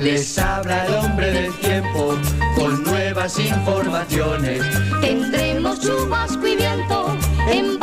[0.00, 2.14] Les habla el hombre del tiempo
[2.56, 4.62] con nuevas informaciones.
[5.02, 7.14] Tendremos chubasco y viento
[7.50, 7.78] en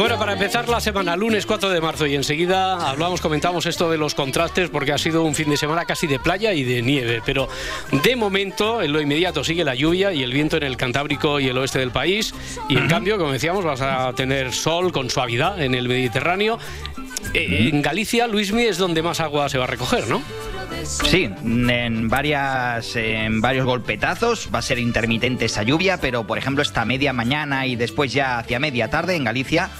[0.00, 3.98] Bueno, para empezar la semana, lunes 4 de marzo, y enseguida hablamos, comentamos esto de
[3.98, 7.20] los contrastes, porque ha sido un fin de semana casi de playa y de nieve.
[7.26, 7.50] Pero
[7.92, 11.48] de momento, en lo inmediato, sigue la lluvia y el viento en el Cantábrico y
[11.48, 12.32] el oeste del país.
[12.70, 16.58] Y en cambio, como decíamos, vas a tener sol con suavidad en el Mediterráneo.
[17.34, 20.22] Eh, En Galicia, Luismi, es donde más agua se va a recoger, ¿no?
[20.84, 26.62] Sí, en, varias, en varios golpetazos va a ser intermitente esa lluvia, pero por ejemplo
[26.62, 29.70] esta media mañana y después ya hacia media tarde en Galicia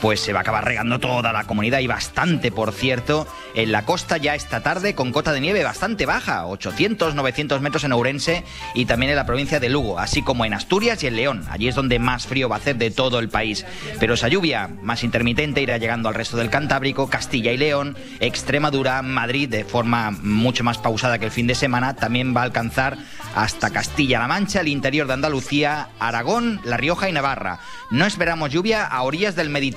[0.00, 3.84] pues se va a acabar regando toda la comunidad y bastante, por cierto, en la
[3.84, 8.44] costa ya esta tarde con cota de nieve bastante baja, 800, 900 metros en Ourense
[8.74, 11.44] y también en la provincia de Lugo, así como en Asturias y en León.
[11.50, 13.64] Allí es donde más frío va a hacer de todo el país.
[13.98, 19.02] Pero esa lluvia más intermitente irá llegando al resto del Cantábrico, Castilla y León, Extremadura,
[19.02, 22.98] Madrid de forma mucho más pausada que el fin de semana, también va a alcanzar
[23.34, 27.60] hasta Castilla-La Mancha, el interior de Andalucía, Aragón, La Rioja y Navarra.
[27.90, 29.67] No esperamos lluvia a orillas del Mediterráneo,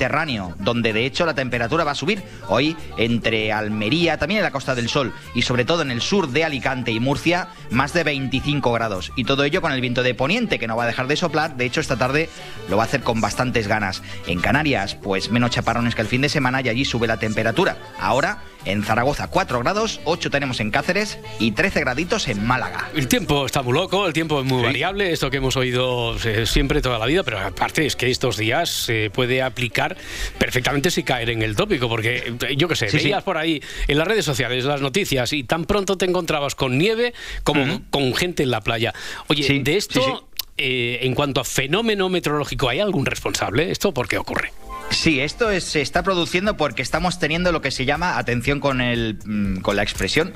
[0.60, 4.76] donde de hecho la temperatura va a subir hoy entre Almería, también en la Costa
[4.76, 8.72] del Sol y sobre todo en el sur de Alicante y Murcia, más de 25
[8.72, 9.12] grados.
[9.16, 11.58] Y todo ello con el viento de poniente que no va a dejar de soplar,
[11.58, 12.30] de hecho esta tarde
[12.70, 14.02] lo va a hacer con bastantes ganas.
[14.28, 17.78] En Canarias, pues menos chaparrones que el fin de semana y allí sube la temperatura.
[18.00, 22.90] Ahora en Zaragoza 4 grados, 8 tenemos en Cáceres y 13 graditos en Málaga.
[22.96, 26.46] El tiempo está muy loco, el tiempo es muy variable, esto que hemos oído eh,
[26.46, 29.98] siempre toda la vida, pero aparte es que estos días se puede aplicar
[30.38, 33.04] perfectamente si caer en el tópico, porque eh, yo qué sé, Sí, sí.
[33.06, 36.78] veías por ahí en las redes sociales las noticias y tan pronto te encontrabas con
[36.78, 38.94] nieve como con gente en la playa.
[39.28, 43.72] Oye, de esto, eh, en cuanto a fenómeno meteorológico, ¿hay algún responsable?
[43.72, 44.52] ¿Esto por qué ocurre?
[44.92, 48.82] Sí, esto es- se está produciendo porque estamos teniendo lo que se llama, atención con,
[48.82, 50.34] el, mm, con la expresión,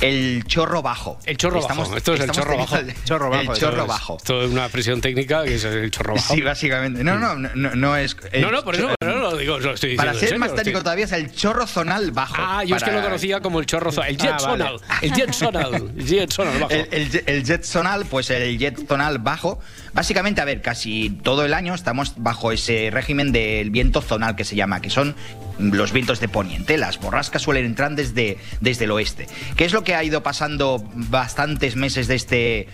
[0.00, 1.18] el chorro bajo.
[1.24, 2.76] El chorro Estamos- bajo, esto es el chorro bajo.
[2.76, 4.16] El chorro Esto chorro es- bajo.
[4.16, 6.34] Esto es una presión técnica que es el chorro bajo.
[6.34, 7.04] Sí, básicamente.
[7.04, 8.16] No, no, no, no, es.
[8.40, 10.82] No, no, por eso no lo digo, lo estoy Para diciendo ser más técnico estoy-
[10.84, 12.36] todavía es el chorro zonal bajo.
[12.38, 14.64] Ah, yo es que lo conocía como el chorro zonal, el Ah, jet vale.
[14.64, 16.72] zonal, el jet zonal, el jet zonal bajo.
[16.72, 19.60] El, el jet zonal, pues el jet zonal bajo.
[19.92, 24.44] Básicamente, a ver, casi todo el año estamos bajo ese régimen del viento zonal que
[24.44, 25.14] se llama, que son
[25.58, 26.78] los vientos de poniente.
[26.78, 29.26] Las borrascas suelen entrar desde, desde el oeste.
[29.56, 32.68] ¿Qué es lo que ha ido pasando bastantes meses de este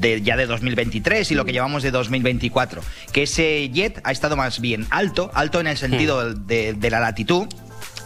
[0.00, 2.82] de, ya de 2023 y lo que llevamos de 2024?
[3.12, 7.00] Que ese jet ha estado más bien alto, alto en el sentido de, de la
[7.00, 7.48] latitud.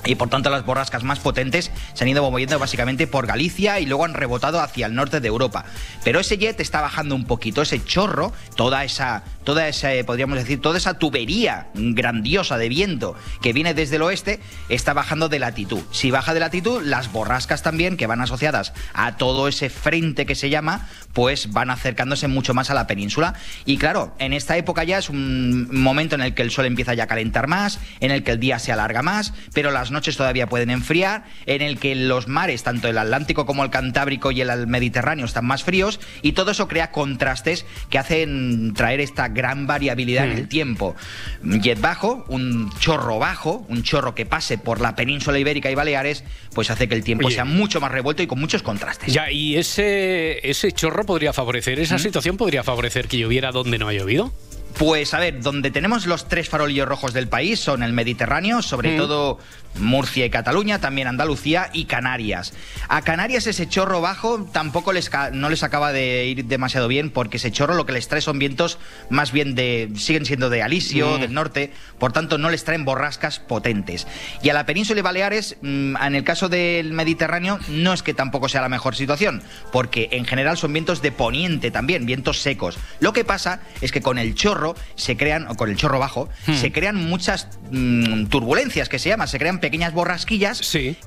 [0.05, 3.87] Y por tanto las borrascas más potentes se han ido moviendo básicamente por Galicia y
[3.87, 5.64] luego han rebotado hacia el norte de Europa.
[6.05, 10.37] Pero ese jet está bajando un poquito, ese chorro, toda esa, toda esa, eh, podríamos
[10.37, 15.38] decir, toda esa tubería grandiosa de viento que viene desde el oeste, está bajando de
[15.38, 15.80] latitud.
[15.92, 20.35] Si baja de latitud, las borrascas también, que van asociadas a todo ese frente que
[20.35, 23.35] se llama, pues van acercándose mucho más a la península.
[23.64, 26.94] Y claro, en esta época ya es un momento en el que el sol empieza
[26.94, 30.16] ya a calentar más, en el que el día se alarga más, pero las noches
[30.16, 34.40] todavía pueden enfriar, en el que los mares, tanto el Atlántico como el Cantábrico y
[34.40, 39.66] el Mediterráneo, están más fríos, y todo eso crea contrastes que hacen traer esta gran
[39.66, 40.96] variabilidad en el tiempo.
[41.44, 45.77] Un jet bajo, un chorro bajo, un chorro que pase por la península ibérica y
[45.77, 47.37] Baleares, pues hace que el tiempo Oye.
[47.37, 49.12] sea mucho más revuelto y con muchos contrastes.
[49.12, 53.88] Ya, y ese, ese chorro podría favorecer, esa situación podría favorecer que lloviera donde no
[53.88, 54.33] ha llovido.
[54.78, 58.94] Pues a ver, donde tenemos los tres farolillos rojos del país son el Mediterráneo, sobre
[58.94, 58.98] Mm.
[58.98, 59.38] todo
[59.78, 62.52] Murcia y Cataluña, también Andalucía y Canarias.
[62.88, 67.36] A Canarias ese chorro bajo tampoco les no les acaba de ir demasiado bien porque
[67.38, 68.78] ese chorro lo que les trae son vientos
[69.10, 71.20] más bien de siguen siendo de Alisio, Mm.
[71.20, 74.06] del norte, por tanto no les traen borrascas potentes.
[74.42, 78.14] Y a la península y Baleares, mm, en el caso del Mediterráneo, no es que
[78.14, 82.78] tampoco sea la mejor situación, porque en general son vientos de poniente también, vientos secos.
[83.00, 84.65] Lo que pasa es que con el chorro
[84.96, 86.29] se crean, o con el chorro bajo,
[86.61, 90.61] se crean muchas mm, turbulencias que se llaman, se crean pequeñas borrasquillas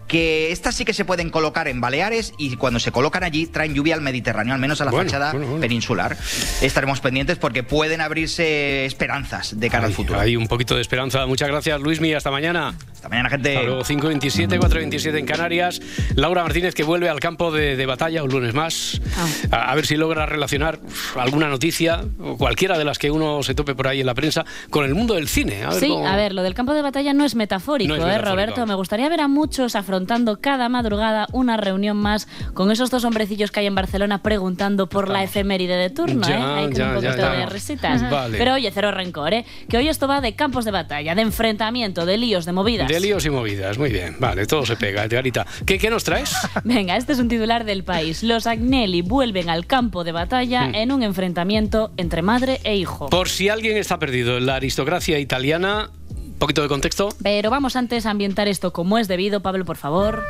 [0.07, 3.73] que estas sí que se pueden colocar en Baleares y cuando se colocan allí traen
[3.73, 5.61] lluvia al Mediterráneo, al menos a la Bueno, fachada bueno, bueno.
[5.61, 6.15] peninsular.
[6.61, 10.19] Estaremos pendientes porque pueden abrirse esperanzas de cara al futuro.
[10.19, 11.25] Hay un poquito de esperanza.
[11.25, 12.13] Muchas gracias, Luismi.
[12.13, 12.75] Hasta mañana.
[12.93, 13.55] Hasta mañana, gente.
[13.55, 15.81] Hasta luego, 5.27, 4.27 en Canarias.
[16.15, 19.01] Laura Martínez que vuelve al campo de, de batalla un lunes más.
[19.51, 23.41] A, a ver si logra relacionar uf, alguna noticia, o cualquiera de las que uno
[23.43, 25.63] se tope por ahí en la prensa, con el mundo del cine.
[25.63, 27.95] A ver Sí, cómo- a ver, lo del campo de batalla no es metafórico, No
[27.95, 28.29] es ¿eh, metafórico.
[28.31, 28.65] Roberto?
[28.67, 33.51] Me gustaría ver a muchos afrontando cada madrugada una reunión más con esos dos hombrecillos
[33.51, 36.43] que hay en Barcelona preguntando por la efeméride de turno, Ya, ¿eh?
[36.43, 37.53] Ahí con ya, un ya poquito de estamos.
[37.53, 38.01] risitas.
[38.11, 38.37] Vale.
[38.37, 39.45] Pero oye, cero rencor, ¿eh?
[39.69, 42.87] Que hoy esto va de campos de batalla, de enfrentamiento, de líos, de movidas.
[42.87, 44.15] De líos y movidas, muy bien.
[44.19, 45.45] Vale, todo se pega, Edgarita.
[45.65, 46.33] ¿Qué, ¿Qué nos traes?
[46.63, 48.23] Venga, este es un titular del país.
[48.23, 50.75] Los Agnelli vuelven al campo de batalla Hmm.
[50.75, 53.09] en un enfrentamiento entre madre e hijo.
[53.09, 57.09] Por si alguien está perdido en la aristocracia italiana, un poquito de contexto.
[57.21, 60.25] Pero vamos antes a ambientar esto como es debido, Pablo, por favor.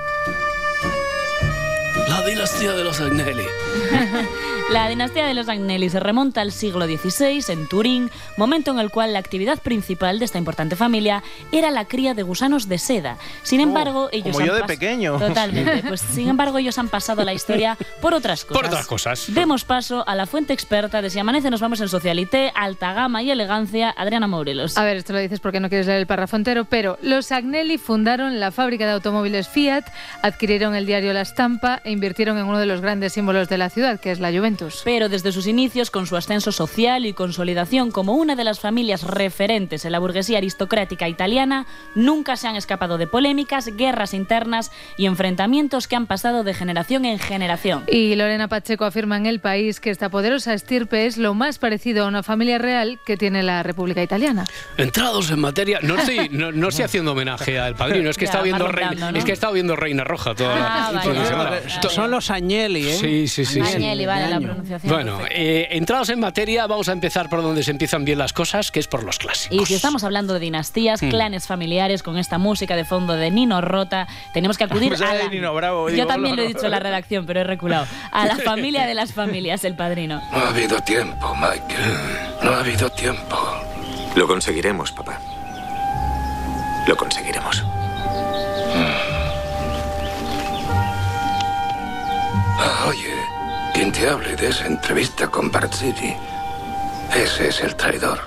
[2.07, 3.43] La dinastía de los Agnelli.
[4.71, 8.91] La dinastía de los Agnelli se remonta al siglo XVI en Turín, momento en el
[8.91, 13.17] cual la actividad principal de esta importante familia era la cría de gusanos de seda.
[13.41, 15.17] Sin embargo, ellos Oh, como han yo de pequeño.
[15.17, 15.81] Totalmente.
[15.87, 18.61] Pues sin embargo, ellos han pasado a la historia por otras cosas.
[18.61, 19.25] Por otras cosas.
[19.33, 23.23] Demos paso a la fuente experta de Si amanece nos vamos en Socialité, alta gama
[23.23, 24.77] y elegancia, Adriana Morelos.
[24.77, 27.79] A ver, esto lo dices porque no quieres leer el párrafo entero, pero los Agnelli
[27.79, 29.85] fundaron la fábrica de automóviles Fiat,
[30.21, 33.71] adquirieron el diario La Stampa e invirtieron en uno de los grandes símbolos de la
[33.71, 34.58] ciudad, que es la Juventus.
[34.83, 39.03] Pero desde sus inicios, con su ascenso social y consolidación como una de las familias
[39.03, 45.05] referentes en la burguesía aristocrática italiana, nunca se han escapado de polémicas, guerras internas y
[45.05, 47.83] enfrentamientos que han pasado de generación en generación.
[47.87, 52.05] Y Lorena Pacheco afirma en El País que esta poderosa estirpe es lo más parecido
[52.05, 54.45] a una familia real que tiene la República Italiana.
[54.77, 55.79] Entrados en materia.
[55.81, 58.89] No estoy, no, no estoy haciendo homenaje al padrino, es que Ya, estado viendo Reina,
[58.91, 59.17] Brando, ¿no?
[59.17, 61.61] es que he estado viendo Reina Roja toda la- Ah, vale.
[61.89, 62.93] son los Agnelli, ¿eh?
[62.99, 63.55] Sí, sí, sí.
[63.55, 63.75] sí.
[63.75, 64.93] Agnelli, vale, la pronunciación.
[64.93, 68.71] Bueno, eh, entrados en materia, vamos a empezar por donde se empiezan bien las cosas,
[68.71, 69.57] que es por los clásicos.
[69.57, 71.09] Y si estamos hablando de dinastías, Hmm.
[71.09, 75.15] clanes familiares, con esta música de fondo de Nino Rota, tenemos que acudir Pensaba a
[75.15, 75.29] la...
[75.29, 77.85] Nino Bravo, Yo digo, también lo he dicho en la redacción, pero he reculado.
[78.11, 80.21] A la familia de las familias, el padrino.
[80.31, 81.97] No ha habido tiempo, Michael.
[82.43, 83.37] No ha habido tiempo.
[84.15, 85.19] Lo conseguiremos, papá.
[86.87, 87.63] Lo conseguiremos.
[92.61, 93.13] Ah, oye,
[93.79, 96.13] quien te hable de esa entrevista con Barzini,
[97.15, 98.19] ese es el traidor.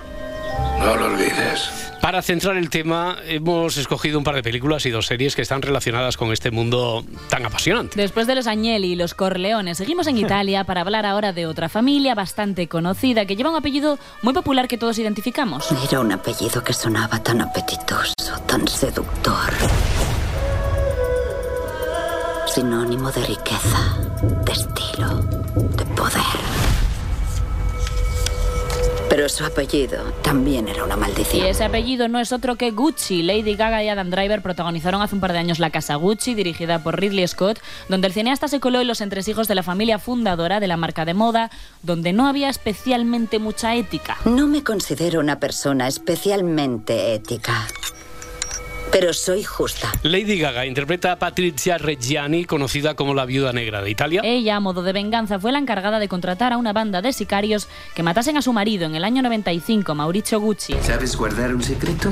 [0.78, 1.92] No lo olvides.
[2.00, 5.60] Para centrar el tema, hemos escogido un par de películas y dos series que están
[5.60, 8.00] relacionadas con este mundo tan apasionante.
[8.00, 11.68] Después de los Agnelli y los Corleones, seguimos en Italia para hablar ahora de otra
[11.68, 15.66] familia bastante conocida que lleva un apellido muy popular que todos identificamos.
[15.86, 18.14] Era un apellido que sonaba tan apetitoso,
[18.46, 19.52] tan seductor.
[22.46, 25.16] Sinónimo de riqueza, de estilo,
[25.76, 26.22] de poder.
[29.08, 31.46] Pero su apellido también era una Y maldición.
[31.46, 33.22] ese apellido no es otro que Gucci.
[33.22, 36.78] Lady Gaga y Adam Driver protagonizaron hace un par de años La Casa Gucci, dirigida
[36.82, 37.58] por Ridley Scott,
[37.90, 41.04] donde el cineasta se coló en los entresijos de la familia fundadora de la marca
[41.04, 41.50] de moda,
[41.82, 44.16] donde no había especialmente mucha ética.
[44.24, 47.66] No me considero una persona especialmente ética.
[48.92, 49.90] Pero soy justa.
[50.02, 54.20] Lady Gaga interpreta a Patrizia Reggiani, conocida como la viuda negra de Italia.
[54.22, 57.68] Ella, a modo de venganza, fue la encargada de contratar a una banda de sicarios
[57.94, 60.74] que matasen a su marido en el año 95, Mauricio Gucci.
[60.82, 62.10] ¿Sabes guardar un secreto?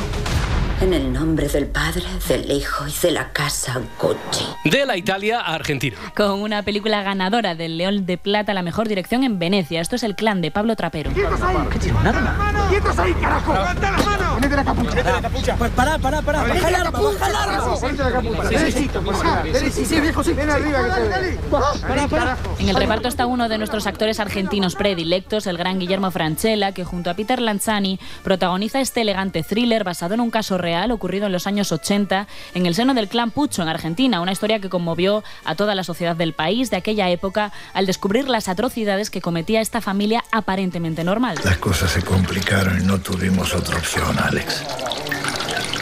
[0.80, 4.46] En el nombre del Padre, del Hijo y de la Casa Gucci.
[4.64, 5.94] De la Italia a Argentina.
[6.16, 9.82] Con una película ganadora del León de Plata la mejor dirección en Venecia.
[9.82, 11.10] Esto es El clan de Pablo Trapero.
[11.12, 12.68] ¿Qué tiene un arma?
[12.70, 13.52] ¡Quietos ahí, carajo!
[13.52, 14.34] ¡Levanta la mano!
[14.34, 14.90] ¡Ponete la capucha!
[14.90, 15.56] ¡Ponete la capucha!
[15.56, 16.42] Pues pará, pará, pará.
[16.44, 17.74] Baja el arma, baja el arma.
[17.78, 18.48] Ponete la capucha.
[18.48, 20.32] Derechito, por sí, viejo, sí.
[20.32, 21.38] Ven arriba que te ve.
[21.50, 22.36] Pará, pará.
[22.58, 26.84] En el reparto está uno de nuestros actores argentinos predilectos, el gran Guillermo Franchella, que
[26.84, 31.32] junto a Peter Lanzani protagoniza este elegante thriller basado en un caso real ocurrido en
[31.32, 35.22] los años 80 en el seno del clan Pucho en Argentina, una historia que conmovió
[35.44, 39.60] a toda la sociedad del país de aquella época al descubrir las atrocidades que cometía
[39.60, 41.38] esta familia aparentemente normal.
[41.44, 44.64] Las cosas se complicaron y no tuvimos otra opción, Alex.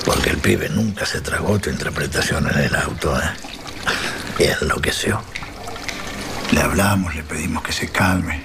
[0.05, 3.24] Porque el pibe nunca se tragó tu interpretación en el auto, ¿eh?
[4.38, 5.20] Y enloqueció.
[6.53, 8.42] Le hablamos, le pedimos que se calme.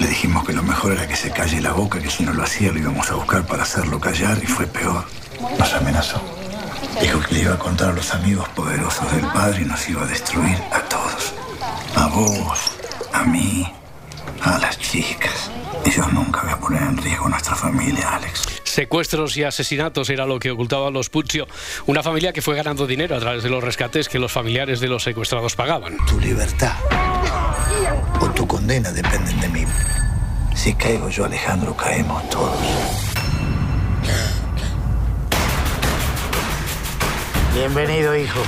[0.00, 2.42] Le dijimos que lo mejor era que se calle la boca, que si no lo
[2.42, 5.04] hacía lo íbamos a buscar para hacerlo callar y fue peor.
[5.58, 6.20] Nos amenazó.
[7.00, 10.02] Dijo que le iba a contar a los amigos poderosos del padre y nos iba
[10.02, 11.34] a destruir a todos.
[11.96, 12.58] A vos,
[13.12, 13.66] a mí,
[14.42, 15.50] a las chicas.
[15.84, 18.62] Y yo nunca voy a poner en riesgo nuestra familia, Alex.
[18.64, 21.46] Secuestros y asesinatos era lo que ocultaban los Puccio,
[21.86, 24.88] una familia que fue ganando dinero a través de los rescates que los familiares de
[24.88, 25.96] los secuestrados pagaban.
[26.06, 26.74] Tu libertad
[28.20, 29.64] o tu condena dependen de mí.
[30.54, 32.58] Si caigo yo, Alejandro, caemos todos.
[37.54, 38.40] Bienvenido, hijo.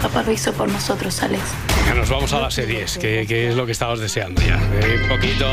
[0.00, 1.42] Papá lo hizo por nosotros, Alex.
[1.86, 4.60] Ya nos vamos a las series, que, que es lo que estabas deseando ya.
[4.74, 5.44] Eh, un poquito.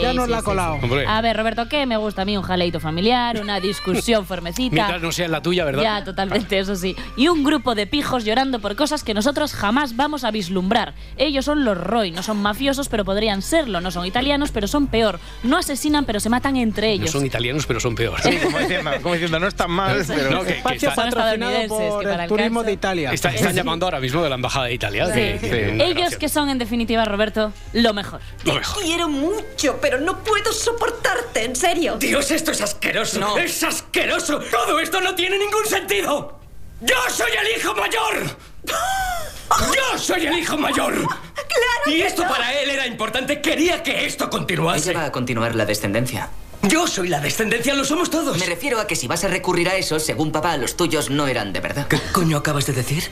[0.00, 0.78] Ya nos la ha colado.
[1.06, 2.36] A ver, Roberto, ¿qué me gusta a mí?
[2.36, 4.74] Un jaleito familiar, una discusión formecita.
[4.74, 5.82] Mientras no sea la tuya, ¿verdad?
[5.82, 6.94] Ya, totalmente, eso sí.
[7.16, 10.94] Y un grupo de pijos llorando por cosas que nosotros jamás vamos a vislumbrar.
[11.16, 13.80] Ellos son los Roy, no son mafiosos, pero podrían serlo.
[13.80, 15.20] No son italianos, pero son peor.
[15.42, 17.10] No asesinan, pero se matan entre No ellos.
[17.10, 18.24] son italianos, pero son peores.
[18.24, 20.30] Sí, como diciendo, como diciendo, no están mal, pero...
[20.30, 23.12] No, que- que Espacio está- patrocinado estadounidenses, por que para el el turismo de Italia.
[23.12, 25.12] Está- están llamando ahora mismo de la Embajada de Italia.
[25.12, 26.18] Que- Ellos gracia.
[26.18, 28.20] que son, en definitiva, Roberto, lo mejor.
[28.44, 28.82] Lo mejor.
[28.82, 31.96] Quiero mucho, pero no puedo soportarte, en serio.
[31.98, 33.36] Dios, esto es asqueroso.
[33.36, 34.40] ¡Es asqueroso!
[34.50, 36.38] ¡Todo esto no tiene ningún sentido!
[36.80, 38.36] ¡Yo soy el hijo mayor!
[38.64, 40.94] ¡Yo soy el hijo mayor!
[40.94, 41.96] ¡Claro!
[41.96, 43.40] Y esto para él era importante.
[43.40, 44.90] Quería que esto continuase.
[44.90, 46.30] Ella va a continuar la descendencia.
[46.62, 48.36] Yo soy la descendencia, lo somos todos.
[48.38, 51.26] Me refiero a que si vas a recurrir a eso, según papá, los tuyos no
[51.26, 51.86] eran de verdad.
[51.88, 53.04] ¿Qué coño acabas de decir?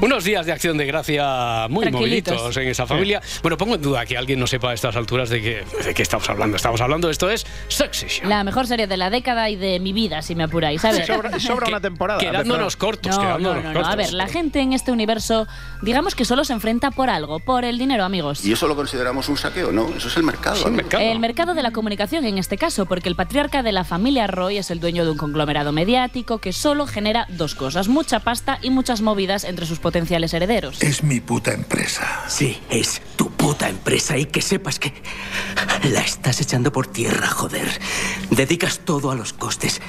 [0.00, 3.20] Unos días de acción de gracia muy moviditos en esa familia.
[3.42, 6.02] Bueno, pongo en duda que alguien no sepa a estas alturas de qué, de qué
[6.02, 6.56] estamos hablando.
[6.56, 8.28] Estamos hablando, esto es Succession.
[8.28, 11.06] La mejor serie de la década y de mi vida, si me apuráis, ¿sabes?
[11.06, 12.20] Sobra, sobra una temporada.
[12.20, 13.74] Quedándonos cortos, No, no, quedándonos no, no.
[13.74, 13.92] cortos.
[13.92, 15.46] A ver, la gente en este universo,
[15.82, 18.44] digamos que solo se enfrenta por algo, por el dinero, amigos.
[18.44, 19.72] ¿Y eso lo consideramos un saqueo?
[19.72, 20.66] No, eso es el mercado.
[20.66, 21.02] el mercado.
[21.02, 24.58] El mercado de la comunicación en este caso, porque el patriarca de la familia Roy
[24.58, 28.70] es el dueño de un conglomerado mediático que solo genera dos cosas, mucha pasta y
[28.70, 30.82] muchas movidas entre sus potenciales herederos.
[30.82, 32.24] Es mi puta empresa.
[32.28, 34.92] Sí, es tu puta empresa y que sepas que
[35.84, 37.68] la estás echando por tierra, joder.
[38.30, 39.80] Dedicas todo a los costes.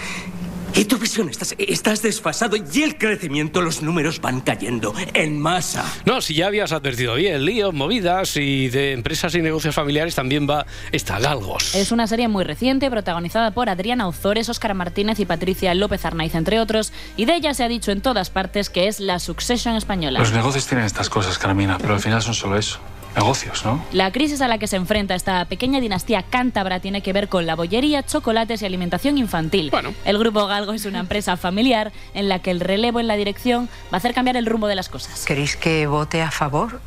[0.77, 5.85] Y tu visión estás, estás desfasado y el crecimiento, los números van cayendo en masa.
[6.03, 10.49] No, si ya habías advertido bien, líos, movidas y de empresas y negocios familiares también
[10.49, 11.75] va esta Galgos.
[11.75, 16.35] Es una serie muy reciente, protagonizada por Adriana Ozores, Óscar Martínez y Patricia López Arnaiz,
[16.35, 19.77] entre otros, y de ella se ha dicho en todas partes que es la Succession
[19.77, 20.19] española.
[20.19, 22.81] Los negocios tienen estas cosas, Carmina, pero al final son solo eso.
[23.15, 23.83] Negocios, ¿no?
[23.93, 27.45] La crisis a la que se enfrenta esta pequeña dinastía cántabra tiene que ver con
[27.45, 29.71] la bollería, chocolates y alimentación infantil.
[30.03, 33.69] El Grupo Galgo es una empresa familiar en la que el relevo en la dirección
[33.85, 35.23] va a hacer cambiar el rumbo de las cosas.
[35.25, 36.81] ¿Queréis que vote a favor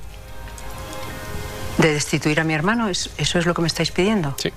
[1.79, 2.89] de destituir a mi hermano?
[2.89, 4.35] ¿Es- ¿Eso es lo que me estáis pidiendo?
[4.39, 4.51] Sí.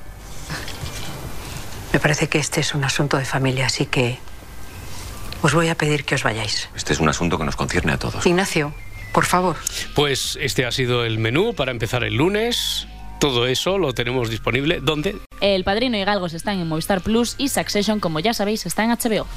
[1.93, 4.19] Me parece que este es un asunto de familia, así que
[5.41, 6.69] os voy a pedir que os vayáis.
[6.75, 8.25] Este es un asunto que nos concierne a todos.
[8.25, 8.73] Ignacio,
[9.13, 9.55] por favor.
[9.95, 12.87] Pues este ha sido el menú para empezar el lunes.
[13.19, 14.79] Todo eso lo tenemos disponible.
[14.81, 15.15] ¿Dónde?
[15.41, 18.91] El Padrino y Galgos están en Movistar Plus y Succession, como ya sabéis, está en
[18.91, 19.27] HBO.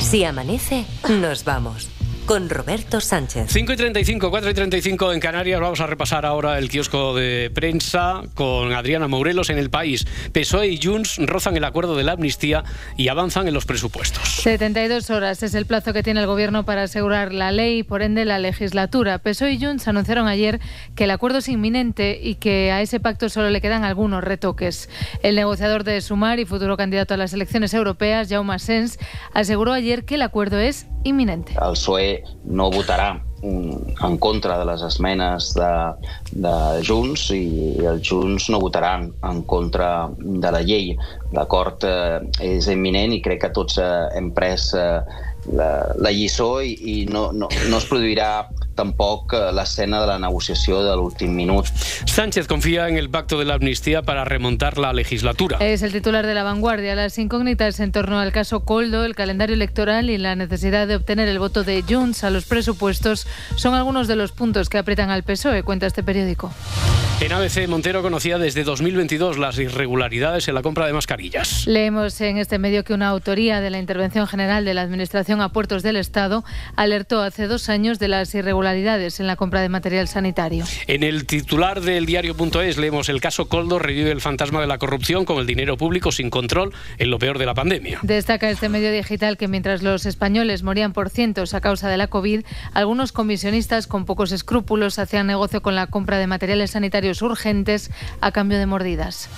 [0.00, 1.88] Si amanece, nos vamos.
[2.30, 3.50] Con Roberto Sánchez.
[3.50, 5.60] 5 y 35, 4 y 35 en Canarias.
[5.60, 10.06] Vamos a repasar ahora el kiosco de prensa con Adriana Morelos en el país.
[10.32, 12.62] PSOE y Junts rozan el acuerdo de la amnistía
[12.96, 14.28] y avanzan en los presupuestos.
[14.44, 18.00] 72 horas es el plazo que tiene el Gobierno para asegurar la ley y, por
[18.00, 19.18] ende, la legislatura.
[19.18, 20.60] PSOE y Junts anunciaron ayer
[20.94, 24.88] que el acuerdo es inminente y que a ese pacto solo le quedan algunos retoques.
[25.24, 29.00] El negociador de Sumar y futuro candidato a las elecciones europeas, Jaume Sens,
[29.34, 31.54] aseguró ayer que el acuerdo es inminente.
[31.54, 35.70] El PSOE no votarà en contra de les esmenes de,
[36.44, 36.54] de
[36.84, 40.92] Junts i els Junts no votaran en contra de la llei.
[41.36, 45.00] L'acord eh, és imminent i crec que tots eh, hem pres eh,
[45.56, 48.30] la, la lliçó i, i no, no, no es produirà
[48.80, 51.68] tampoc eh, l'escena de la negociació de l'últim minut.
[52.06, 55.58] Sánchez confía en el pacto de la amnistía para remontar la legislatura.
[55.60, 56.94] Es el titular de La Vanguardia.
[56.94, 61.28] Las incógnitas en torno al caso Coldo, el calendario electoral y la necesidad de obtener
[61.28, 65.22] el voto de Junts a los presupuestos son algunos de los puntos que aprietan al
[65.22, 66.50] PSOE, cuenta este periódico.
[67.20, 71.66] En ABC, Montero conocía desde 2022 las irregularidades en la compra de mascarillas.
[71.66, 75.50] Leemos en este medio que una autoría de la Intervención General de la Administración a
[75.50, 76.44] Puertos del Estado
[76.76, 80.64] alertó hace dos años de las irregularidades en la compra de material sanitario.
[80.86, 85.24] En el titular del diario.es leemos el caso Coldo revive el fantasma de la corrupción
[85.24, 87.98] con el dinero público sin control en lo peor de la pandemia.
[88.02, 92.06] Destaca este medio digital que mientras los españoles morían por cientos a causa de la
[92.06, 97.90] COVID, algunos comisionistas con pocos escrúpulos hacían negocio con la compra de materiales sanitarios urgentes
[98.20, 99.28] a cambio de mordidas.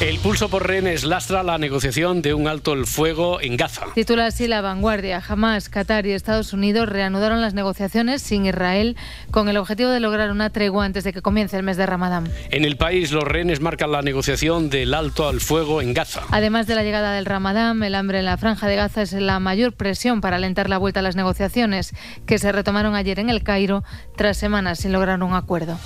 [0.00, 3.86] El pulso por rehenes lastra la negociación de un alto el fuego en Gaza.
[3.94, 5.22] Titula así La Vanguardia.
[5.22, 8.96] Jamás Qatar y Estados Unidos reanudaron las negociaciones sin Israel
[9.30, 12.30] con el objetivo de lograr una tregua antes de que comience el mes de Ramadán.
[12.50, 16.22] En el país, los rehenes marcan la negociación del alto al fuego en Gaza.
[16.30, 19.38] Además de la llegada del Ramadán, el hambre en la franja de Gaza es la
[19.40, 21.92] mayor presión para alentar la vuelta a las negociaciones,
[22.24, 23.84] que se retomaron ayer en el Cairo
[24.16, 25.78] tras semanas sin lograr un acuerdo.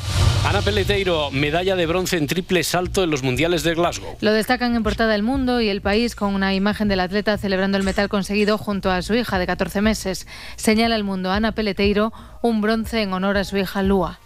[0.47, 4.17] Ana Peleteiro, medalla de bronce en triple salto en los mundiales de Glasgow.
[4.21, 7.77] Lo destacan en portada El Mundo y El País con una imagen del atleta celebrando
[7.77, 10.27] el metal conseguido junto a su hija de 14 meses.
[10.57, 14.19] Señala El Mundo Ana Peleteiro un bronce en honor a su hija Lua.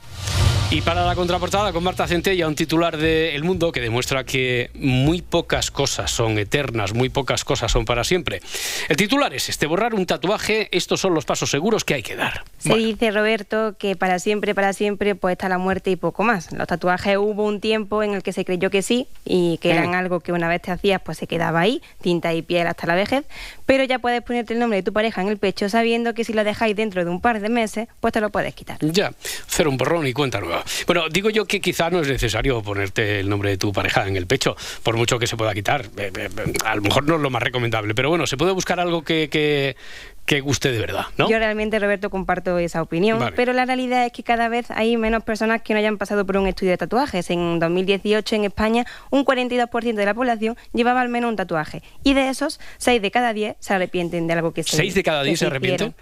[0.74, 4.72] Y para la contraportada con Marta Centella, un titular de El Mundo que demuestra que
[4.74, 8.40] muy pocas cosas son eternas, muy pocas cosas son para siempre.
[8.88, 12.16] El titular es este, borrar un tatuaje, estos son los pasos seguros que hay que
[12.16, 12.42] dar.
[12.58, 16.50] Se dice, Roberto, que para siempre, para siempre, pues está la muerte y poco más.
[16.50, 19.90] Los tatuajes hubo un tiempo en el que se creyó que sí y que eran
[19.90, 19.94] Mm.
[19.94, 22.96] algo que una vez te hacías, pues se quedaba ahí, tinta y piel hasta la
[22.96, 23.24] vejez.
[23.64, 26.32] Pero ya puedes ponerte el nombre de tu pareja en el pecho sabiendo que si
[26.32, 28.78] lo dejáis dentro de un par de meses, pues te lo puedes quitar.
[28.80, 29.12] Ya,
[29.48, 30.63] hacer un borrón y cuenta nueva.
[30.86, 34.16] Bueno, digo yo que quizá no es necesario ponerte el nombre de tu pareja en
[34.16, 35.86] el pecho, por mucho que se pueda quitar.
[35.96, 36.28] Eh, eh,
[36.64, 39.28] A lo mejor no es lo más recomendable, pero bueno, se puede buscar algo que,
[39.28, 39.76] que,
[40.26, 41.28] que guste de verdad, ¿no?
[41.28, 43.36] Yo realmente, Roberto, comparto esa opinión, Vale.
[43.36, 46.36] pero la realidad es que cada vez hay menos personas que no hayan pasado por
[46.36, 47.30] un estudio de tatuajes.
[47.30, 51.82] En 2018 en España, un 42% de la población llevaba al menos un tatuaje.
[52.02, 55.02] Y de esos, 6 de cada 10 se arrepienten de algo que se ¿Seis de
[55.02, 55.94] cada que diez se hicieron.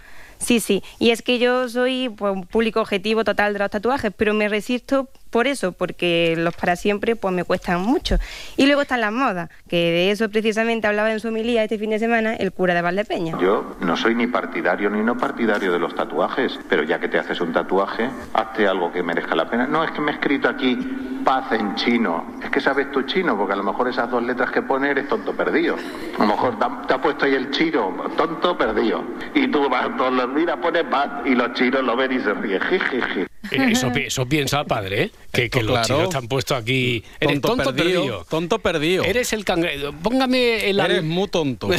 [0.43, 0.83] Sí, sí.
[0.99, 4.49] Y es que yo soy pues, un público objetivo total de los tatuajes, pero me
[4.49, 8.17] resisto por eso, porque los para siempre pues me cuestan mucho.
[8.55, 11.89] Y luego están las modas, que de eso precisamente hablaba en su homilía este fin
[11.89, 13.39] de semana el cura de Valdepeña.
[13.39, 17.17] Yo no soy ni partidario ni no partidario de los tatuajes, pero ya que te
[17.17, 19.65] haces un tatuaje, hazte algo que merezca la pena.
[19.65, 20.77] No, es que me he escrito aquí
[21.25, 22.25] paz en chino.
[22.43, 25.07] Es que sabes tu chino, porque a lo mejor esas dos letras que pone eres
[25.07, 25.77] tonto perdido.
[26.19, 29.03] A lo mejor te ha, puesto ahí el chino, tonto perdido.
[29.33, 32.33] Y tú vas todos los días, pones paz y los chinos lo ven y se
[32.35, 32.61] ríen.
[32.61, 33.21] Jijiji.
[33.21, 35.11] Eh, Eso, pi- eso piensa, padre, ¿eh?
[35.31, 35.85] que, que los claro.
[35.87, 37.03] chinos te han puesto aquí.
[37.19, 38.25] Eres Tonto tonto, perdido, perdido.
[38.29, 39.03] tonto perdido.
[39.03, 39.91] Eres el cangrejo.
[40.01, 40.79] Póngame el.
[40.79, 41.69] Eres muy tonto.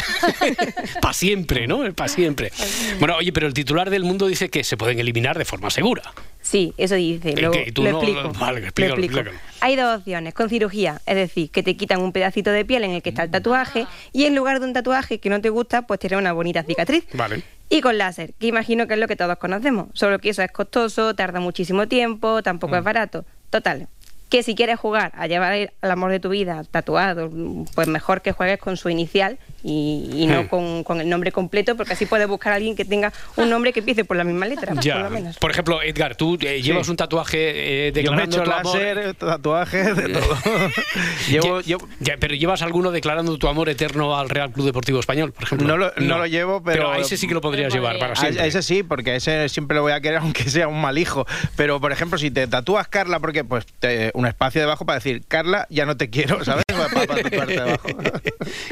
[1.00, 1.90] para siempre, ¿no?
[1.94, 2.52] Para siempre.
[2.98, 6.02] Bueno, oye, pero el titular del mundo dice que se pueden eliminar de forma segura.
[6.44, 7.30] Sí, eso dice.
[7.30, 7.64] ¿Y Lo, qué?
[7.68, 8.02] ¿Y tú lo no?
[8.02, 8.32] explico.
[8.38, 9.30] Vale, lo explícalo, explico.
[9.60, 10.34] Hay dos opciones.
[10.34, 13.22] Con cirugía, es decir, que te quitan un pedacito de piel en el que está
[13.22, 16.32] el tatuaje y en lugar de un tatuaje que no te gusta, pues tienes una
[16.34, 17.06] bonita cicatriz.
[17.14, 17.42] Vale.
[17.70, 19.88] Y con láser, que imagino que es lo que todos conocemos.
[19.94, 22.78] Solo que eso es costoso, tarda muchísimo tiempo, tampoco Mm.
[22.78, 23.24] es barato.
[23.48, 23.88] Total.
[24.28, 27.30] Que si quieres jugar a llevar al amor de tu vida tatuado,
[27.74, 30.46] pues mejor que juegues con su inicial y, y no Hmm.
[30.48, 33.72] con, con el nombre completo, porque así puedes buscar a alguien que tenga un nombre
[33.72, 35.38] que empiece por la misma letra, por lo menos.
[35.38, 38.50] Por ejemplo, Edgar, tú eh, llevas un tatuaje eh, Yo me he declarando hecho tu
[38.52, 38.76] amor.
[38.76, 40.36] láser, tatuajes, de todo.
[41.28, 45.32] llevo, Lle- Ya, pero llevas alguno declarando tu amor eterno al Real Club Deportivo Español,
[45.32, 45.66] por ejemplo.
[45.66, 46.90] No lo, no lo llevo, pero...
[46.92, 48.42] a ese sí que lo podrías llevar para siempre.
[48.42, 50.98] A ese sí, porque a ese siempre lo voy a querer aunque sea un mal
[50.98, 51.26] hijo.
[51.56, 55.22] Pero, por ejemplo, si te tatúas Carla, porque pues te- un espacio debajo para decir,
[55.26, 56.64] Carla, ya no te quiero, ¿sabes?
[56.66, 57.88] Para, para tatuarte debajo.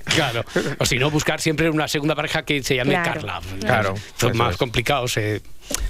[0.04, 0.44] Claro.
[0.82, 3.12] O si no, buscar siempre una segunda pareja que se llame Claro.
[3.12, 3.40] Carla.
[3.60, 4.56] Claro, eso más es.
[4.56, 5.06] complicado.
[5.08, 5.40] Se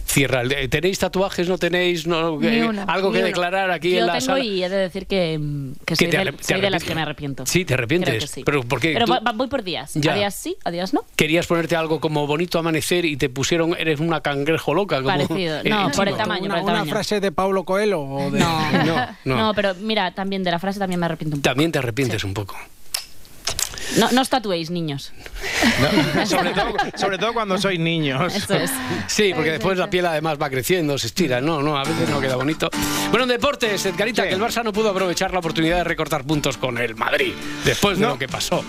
[0.07, 0.43] cierra.
[0.69, 1.49] ¿Tenéis tatuajes?
[1.49, 2.07] ¿No tenéis?
[2.07, 3.27] No, Ni Eh, uno, ¿Algo ni que uno.
[3.29, 4.41] declarar aquí Yo en la tengo sala?
[4.45, 6.85] y he de decir que, mm, que Que soy, te de, te soy de las
[6.85, 7.47] que me arrepiento.
[7.47, 8.11] Sí, te arrepientes.
[8.11, 8.43] Creo que sí.
[8.45, 8.93] Pero ¿por qué?
[8.93, 9.93] Pero Tú voy por días.
[9.95, 10.13] Ya.
[10.13, 11.05] A días sí, a días no.
[11.17, 14.97] querías ponerte algo como bonito amanecer y te pusieron eres una cangrejo loca.
[15.03, 15.61] Como, Parecido.
[15.65, 16.91] Eh, No, por el tamaño, Una, por el una tamaño.
[16.93, 18.39] frase de Paulo Coelho o de...
[18.41, 19.37] No, no, no.
[19.37, 21.51] No, pero mira, también de la frase también me arrepiento un poco.
[21.51, 22.57] También te arrepientes un poco.
[23.99, 25.13] No, no os tatuéis, niños.
[26.27, 28.35] sobre, todo, sobre todo cuando sois niños.
[28.35, 28.71] Eso es.
[29.07, 31.41] Sí, porque después la piel además va creciendo, se estira.
[31.41, 32.71] No, no, a veces no queda bonito.
[33.11, 36.57] Bueno, en deportes, Edgarita, que el Barça no pudo aprovechar la oportunidad de recortar puntos
[36.57, 37.33] con el Madrid
[37.65, 38.11] después de No.
[38.13, 38.65] lo que pasó.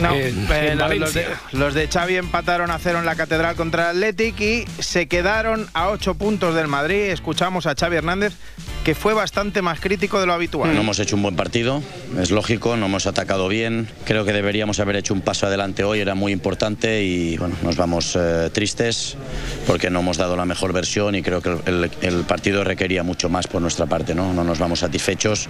[0.00, 3.54] No, en- eh, en los, de, los de Xavi empataron a cero en la Catedral
[3.56, 7.10] contra el Athletic y se quedaron a ocho puntos del Madrid.
[7.10, 8.34] Escuchamos a Xavi Hernández,
[8.84, 10.74] que fue bastante más crítico de lo habitual.
[10.74, 11.82] No hemos hecho un buen partido,
[12.20, 13.88] es lógico, no hemos atacado bien.
[14.04, 17.76] Creo que deberíamos haber hecho un paso adelante hoy, era muy importante y bueno, nos
[17.76, 19.16] vamos eh, tristes
[19.66, 23.28] porque no hemos dado la mejor versión y creo que el, el partido requería mucho
[23.28, 24.14] más por nuestra parte.
[24.14, 24.34] ¿no?
[24.34, 25.48] no nos vamos satisfechos,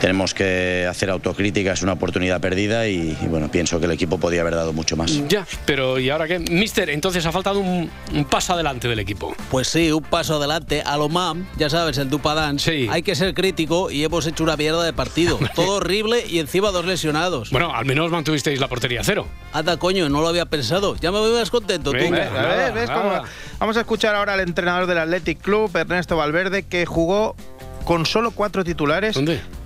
[0.00, 4.18] tenemos que hacer autocrítica, es una oportunidad perdida y, y, bueno, pienso que el equipo
[4.18, 5.26] podía haber dado mucho más.
[5.28, 6.38] Ya, pero ¿y ahora qué?
[6.38, 9.34] Mister, entonces ha faltado un, un paso adelante del equipo.
[9.50, 10.82] Pues sí, un paso adelante.
[10.84, 12.58] A lo MAM, ya sabes, el Dupadán.
[12.66, 12.88] Sí.
[12.90, 15.38] Hay que ser crítico y hemos hecho una mierda de partido.
[15.54, 17.50] Todo horrible y encima dos lesionados.
[17.50, 19.28] Bueno, al menos mantuvisteis la portería cero.
[19.52, 20.96] Anda, coño, no lo había pensado.
[20.96, 21.92] Ya me voy más contento.
[21.92, 21.96] tú.
[21.96, 22.32] Venga, ¿Ves?
[22.32, 23.02] nada, ¿Ves nada.
[23.02, 23.22] cómo?
[23.60, 27.36] Vamos a escuchar ahora al entrenador del Athletic Club, Ernesto Valverde, que jugó
[27.84, 29.16] con solo cuatro titulares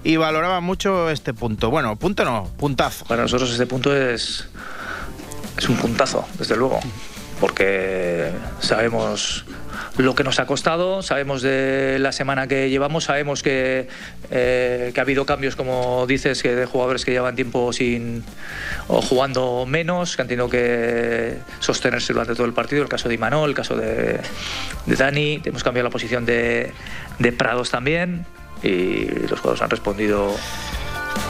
[0.05, 1.71] y valoraba mucho este punto.
[1.71, 3.07] Bueno, punto no, puntazo.
[3.07, 4.47] Para nosotros este punto es,
[5.57, 6.81] es un puntazo, desde luego,
[7.41, 8.31] porque
[8.61, 9.47] sabemos
[9.97, 13.89] lo que nos ha costado, sabemos de la semana que llevamos, sabemos que,
[14.31, 18.24] eh, que ha habido cambios, como dices, que de jugadores que llevan tiempo sin
[18.89, 23.14] o jugando menos, que han tenido que sostenerse durante todo el partido, el caso de
[23.14, 24.20] Imanol, el caso de,
[24.87, 26.72] de Dani, hemos cambiado la posición de,
[27.18, 28.26] de Prados también
[28.62, 30.35] y los jugadores han respondido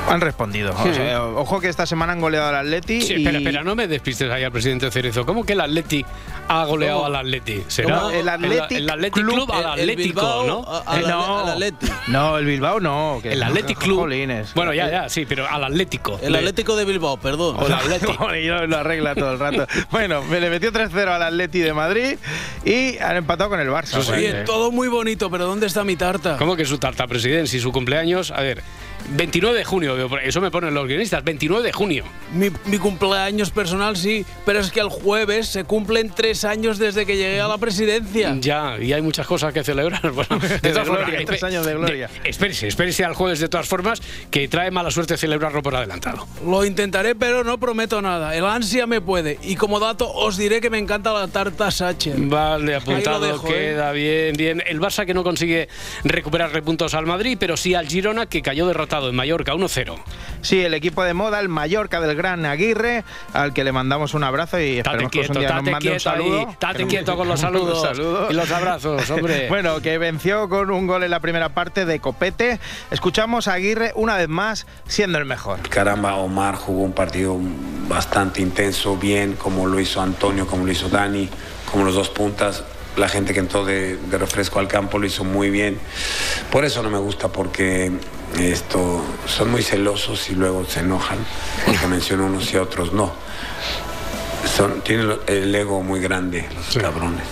[0.08, 0.74] Han respondido.
[0.76, 0.94] O Sí.
[0.94, 3.00] sea, ojo que esta semana han goleado al Atleti.
[3.00, 5.24] Sí, y- espera, espera, no me despistes ahí al presidente Cerezo.
[5.24, 6.04] ¿Cómo que el Atleti
[6.48, 7.06] ha goleado ¿Cómo?
[7.06, 7.62] al Atleti?
[7.68, 8.10] ¿Será ¿Cómo?
[8.10, 10.64] El Athletic el, Athletic Club, Club, al el- el Atlético, Bilbao ¿no?
[10.68, 11.86] a- al- al Atleti.
[12.08, 13.20] No, el Bilbao no.
[13.22, 13.98] que- El Athletic Club.
[14.00, 14.52] Jolines.
[14.54, 16.18] Bueno, ya, ya, sí, pero al Atlético.
[16.20, 17.56] El Atlético de Bilbao, perdón.
[17.60, 18.06] O el Atleti.
[18.44, 19.66] Yo lo arregla todo el rato.
[19.92, 22.18] Bueno, me le metió 3-0 al Atleti de Madrid
[22.64, 23.98] y han empatado con el Barça.
[24.12, 26.36] Oye, todo muy bonito, pero ¿dónde está mi tarta?
[26.36, 27.46] ¿Cómo que su tarta, presidente?
[27.46, 28.62] Si su cumpleaños, a ver,
[29.10, 32.04] 29 de junio, eso me ponen los guionistas, 29 de junio.
[32.32, 37.06] Mi, mi cumpleaños personal sí, pero es que el jueves se cumplen tres años desde
[37.06, 38.36] que llegué a la presidencia.
[38.40, 40.00] Ya, y hay muchas cosas que celebrar.
[40.20, 42.10] Bueno, de De todas gloria, formas, tres años de gloria.
[42.24, 46.26] espérese, espérese al jueves de todas formas, que trae mala suerte celebrarlo por adelantado.
[46.44, 48.36] Lo intentaré, pero no prometo nada.
[48.36, 49.38] El ansia me puede.
[49.42, 52.14] Y como dato, os diré que me encanta la tarta Sacher.
[52.18, 53.52] Vale, apuntado, dejo, ¿eh?
[53.52, 54.62] queda bien, bien.
[54.66, 55.68] El Barça que no consigue
[56.04, 59.94] recuperarle puntos al Madrid, pero sí al Girona que cayó derrotado en Mallorca 1-0.
[60.42, 64.24] Sí, el equipo de moda, el Mallorca del Gran Aguirre, al que le mandamos un
[64.24, 66.50] abrazo y esperemos que quieto, un día nos mande un saludo.
[66.50, 68.30] estate quieto con los saludos saludos.
[68.30, 69.48] y los abrazos, hombre.
[69.48, 72.58] bueno, que venció con un gol en la primera parte de Copete.
[72.90, 75.60] Escuchamos a Aguirre una vez más siendo el mejor.
[75.68, 77.38] Caramba, Omar jugó un partido
[77.88, 81.28] bastante intenso, bien, como lo hizo Antonio, como lo hizo Dani,
[81.70, 82.64] como los dos puntas.
[82.96, 85.78] La gente que entró de, refresco al campo lo hizo muy bien.
[86.50, 87.90] Por eso no me gusta, porque
[88.38, 91.18] esto, son muy celosos y luego se enojan,
[91.66, 93.12] porque menciono unos y otros no.
[94.46, 97.22] Son, tienen el ego muy grande, los cabrones.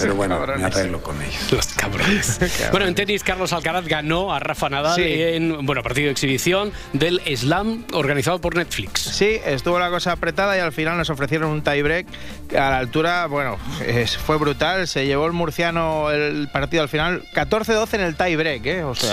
[0.00, 1.52] Pero bueno, me arreglo con ellos.
[1.52, 2.38] Los cabrones.
[2.70, 5.02] Bueno, en tenis, Carlos Alcaraz ganó a Rafa Nadal Sí.
[5.06, 9.00] en bueno, partido de exhibición del Slam organizado por Netflix.
[9.00, 12.06] Sí, estuvo la cosa apretada y al final nos ofrecieron un tiebreak
[12.52, 14.88] a la altura, bueno, es- fue brutal.
[14.88, 18.84] Se llevó el murciano el partido al final 14-12 en el tiebreak, ¿eh?
[18.84, 19.10] O sea,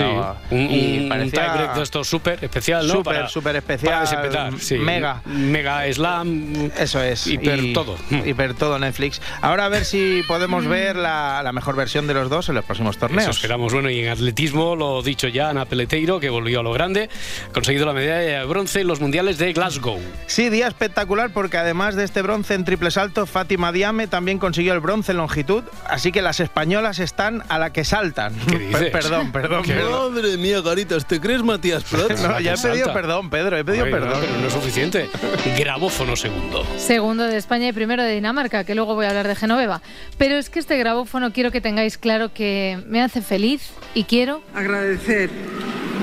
[0.50, 2.94] sí, un, y un parecía- tiebreak de estos súper especial, ¿no?
[2.94, 4.76] Súper, súper especial, Para sí.
[4.78, 5.22] mega.
[5.26, 6.72] Mega Slam.
[6.78, 7.28] Eso es.
[7.28, 7.96] Hiper y- todo.
[8.26, 9.22] Hiper todo Netflix.
[9.42, 12.66] Ahora a ver si podemos ver la, la mejor versión de los dos en los
[12.66, 13.24] próximos torneos.
[13.24, 13.72] Eso esperamos.
[13.74, 17.10] Bueno, y en atletismo, lo dicho ya, Ana Peleteiro, que volvió a lo grande,
[17.50, 20.00] ha conseguido la medalla de bronce en los mundiales de Glasgow.
[20.28, 24.74] Sí, día espectacular porque además de este bronce en triple salto, Fátima Diame también consiguió
[24.74, 28.34] el bronce en longitud, así que las españolas están a la que saltan.
[28.50, 28.92] ¿Qué dices?
[28.92, 29.64] perdón, perdón.
[29.66, 29.74] ¿Qué?
[29.74, 30.14] perdón.
[30.14, 32.22] Madre mía, Caritas, ¿te crees Matías Prats?
[32.24, 32.94] No, ya he pedido salta.
[32.94, 34.10] perdón, Pedro, he pedido Ay, perdón.
[34.12, 35.10] no, pero no es suficiente.
[35.58, 36.66] Grabófono segundo.
[36.94, 39.82] Segundo de España y primero de Dinamarca, que luego voy a hablar de Genoveva.
[40.20, 44.44] Pero es que este grabófono quiero que tengáis claro que me hace feliz y quiero
[44.54, 45.32] agradecer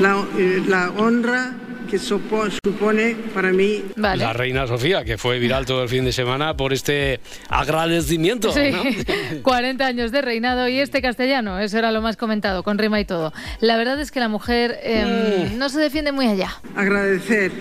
[0.00, 1.52] la, eh, la honra
[1.88, 4.24] que supo- supone para mí Vale.
[4.24, 8.50] La reina Sofía, que fue viral todo el fin de semana por este agradecimiento.
[8.52, 8.82] Sí, ¿no?
[9.42, 13.04] 40 años de reinado y este castellano, eso era lo más comentado, con rima y
[13.04, 13.32] todo.
[13.60, 16.50] La verdad es que la mujer eh, no se defiende muy allá.
[16.74, 17.52] agradecer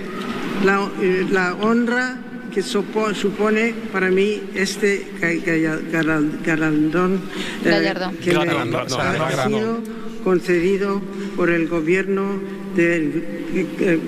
[0.66, 2.16] la, eh, la honra
[2.60, 7.22] que supo- supone para mí este ga- ga- galar- galardón
[7.64, 9.80] eh, que me ha sido
[10.26, 11.02] concedido
[11.38, 12.38] por el gobierno
[12.76, 13.24] del-
[13.56, 14.00] eh,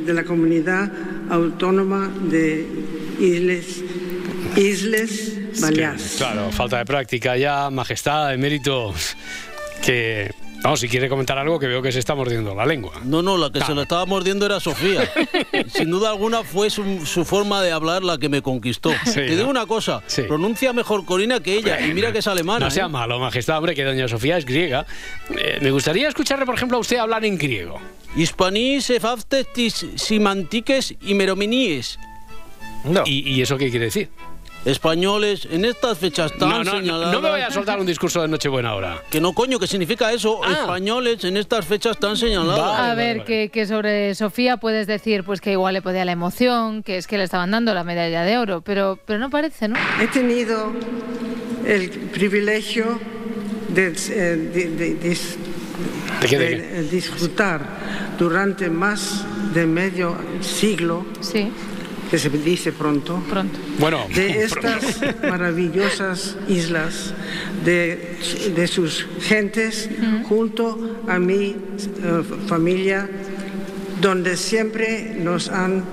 [0.00, 0.90] de la comunidad
[1.30, 2.66] autónoma de
[3.20, 3.66] Islas,
[4.56, 5.10] Islas
[5.60, 6.14] Baleares.
[6.18, 8.92] Claro, falta de práctica ya, majestad, emérito.
[9.84, 10.32] Que.
[10.62, 12.92] Vamos, si quiere comentar algo, que veo que se está mordiendo la lengua.
[13.04, 15.10] No, no, la que se lo estaba mordiendo era Sofía.
[15.74, 18.92] Sin duda alguna fue su, su forma de hablar la que me conquistó.
[19.04, 19.36] Sí, Te ¿no?
[19.36, 22.66] digo una cosa, pronuncia mejor Corina que ella, y mira que es alemana.
[22.66, 22.88] No sea ¿eh?
[22.88, 24.86] malo, majestad, hombre, que doña Sofía es griega.
[25.36, 27.80] Eh, me gustaría escucharle, por ejemplo, a usted hablar en griego.
[28.14, 31.98] Hispanis, efaftetis, simantiques y merominies.
[32.84, 33.02] No.
[33.04, 34.10] ¿Y, y eso qué quiere decir?
[34.64, 37.12] Españoles, en estas fechas tan No, no, señaladas...
[37.12, 39.02] no me voy a soltar un discurso de Nochebuena ahora.
[39.10, 40.40] Que no, coño, ¿qué significa eso?
[40.44, 40.52] Ah.
[40.52, 42.78] Españoles en estas fechas tan señaladas.
[42.80, 46.82] A ver, que, que sobre Sofía puedes decir pues que igual le podía la emoción,
[46.84, 49.76] que es que le estaban dando la medalla de oro, pero, pero no parece, ¿no?
[50.00, 50.72] He tenido
[51.66, 53.00] el privilegio
[53.68, 55.16] de, eh, de- de- de-
[56.20, 56.82] ¿De qué, de de, qué?
[56.90, 57.60] disfrutar
[58.18, 61.50] durante más de medio siglo, Sí,
[62.12, 63.58] que se dice pronto, pronto.
[63.78, 67.14] Bueno, de estas maravillosas islas,
[67.64, 68.18] de,
[68.54, 69.88] de sus gentes,
[70.28, 71.56] junto a mi eh,
[72.46, 73.08] familia,
[74.02, 75.84] donde siempre nos han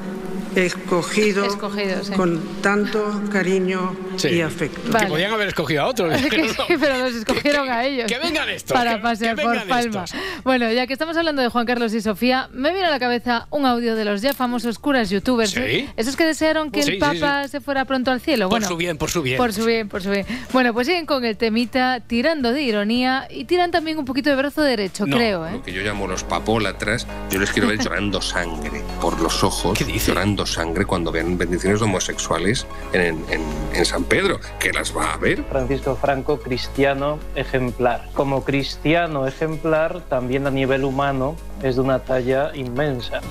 [0.55, 2.11] escogido, Escogido, sí.
[2.13, 4.29] con tanto cariño Sí.
[4.29, 4.81] y afecto.
[4.83, 5.07] Que Vale.
[5.07, 6.13] podían haber escogido a otros.
[6.29, 8.07] Que sí, pero los escogieron a ellos.
[8.11, 9.79] que vengan estos, Para que- pasear que por Palma.
[10.03, 10.13] estos.
[10.43, 13.47] Bueno, ya que estamos hablando de Juan Carlos y Sofía, me viene a la cabeza
[13.49, 15.51] un audio de los ya famosos curas youtubers.
[15.51, 15.89] Sí.
[15.97, 18.45] Esos que desearon que Sí, el sí, Papa se fuera pronto al cielo.
[18.45, 19.37] Por bueno, su bien, por su bien.
[19.37, 20.25] Por su bien, por su bien.
[20.51, 24.35] Bueno, pues siguen con el temita, tirando de ironía y tiran también un poquito de
[24.35, 25.51] brazo derecho, creo, ¿eh?
[25.53, 29.77] Lo que yo llamo los papólatras, yo les quiero ver llorando sangre por los ojos,
[30.05, 35.13] llorando sangre cuando ven bendiciones de homosexuales en, en- en San Pedro, que las va
[35.13, 35.43] a ver.
[35.45, 38.09] Francisco Franco, cristiano ejemplar.
[38.13, 43.21] Como cristiano ejemplar, también a nivel humano, es de una talla inmensa.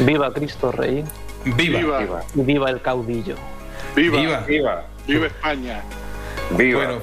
[0.00, 1.04] Viva Cristo Rey.
[1.44, 1.98] Viva.
[1.98, 2.22] Viva.
[2.34, 3.34] Y viva el caudillo.
[3.96, 4.40] Viva.
[4.46, 4.84] Viva.
[5.06, 5.82] Viva España.
[6.56, 6.78] Viva.
[6.84, 7.00] Bueno,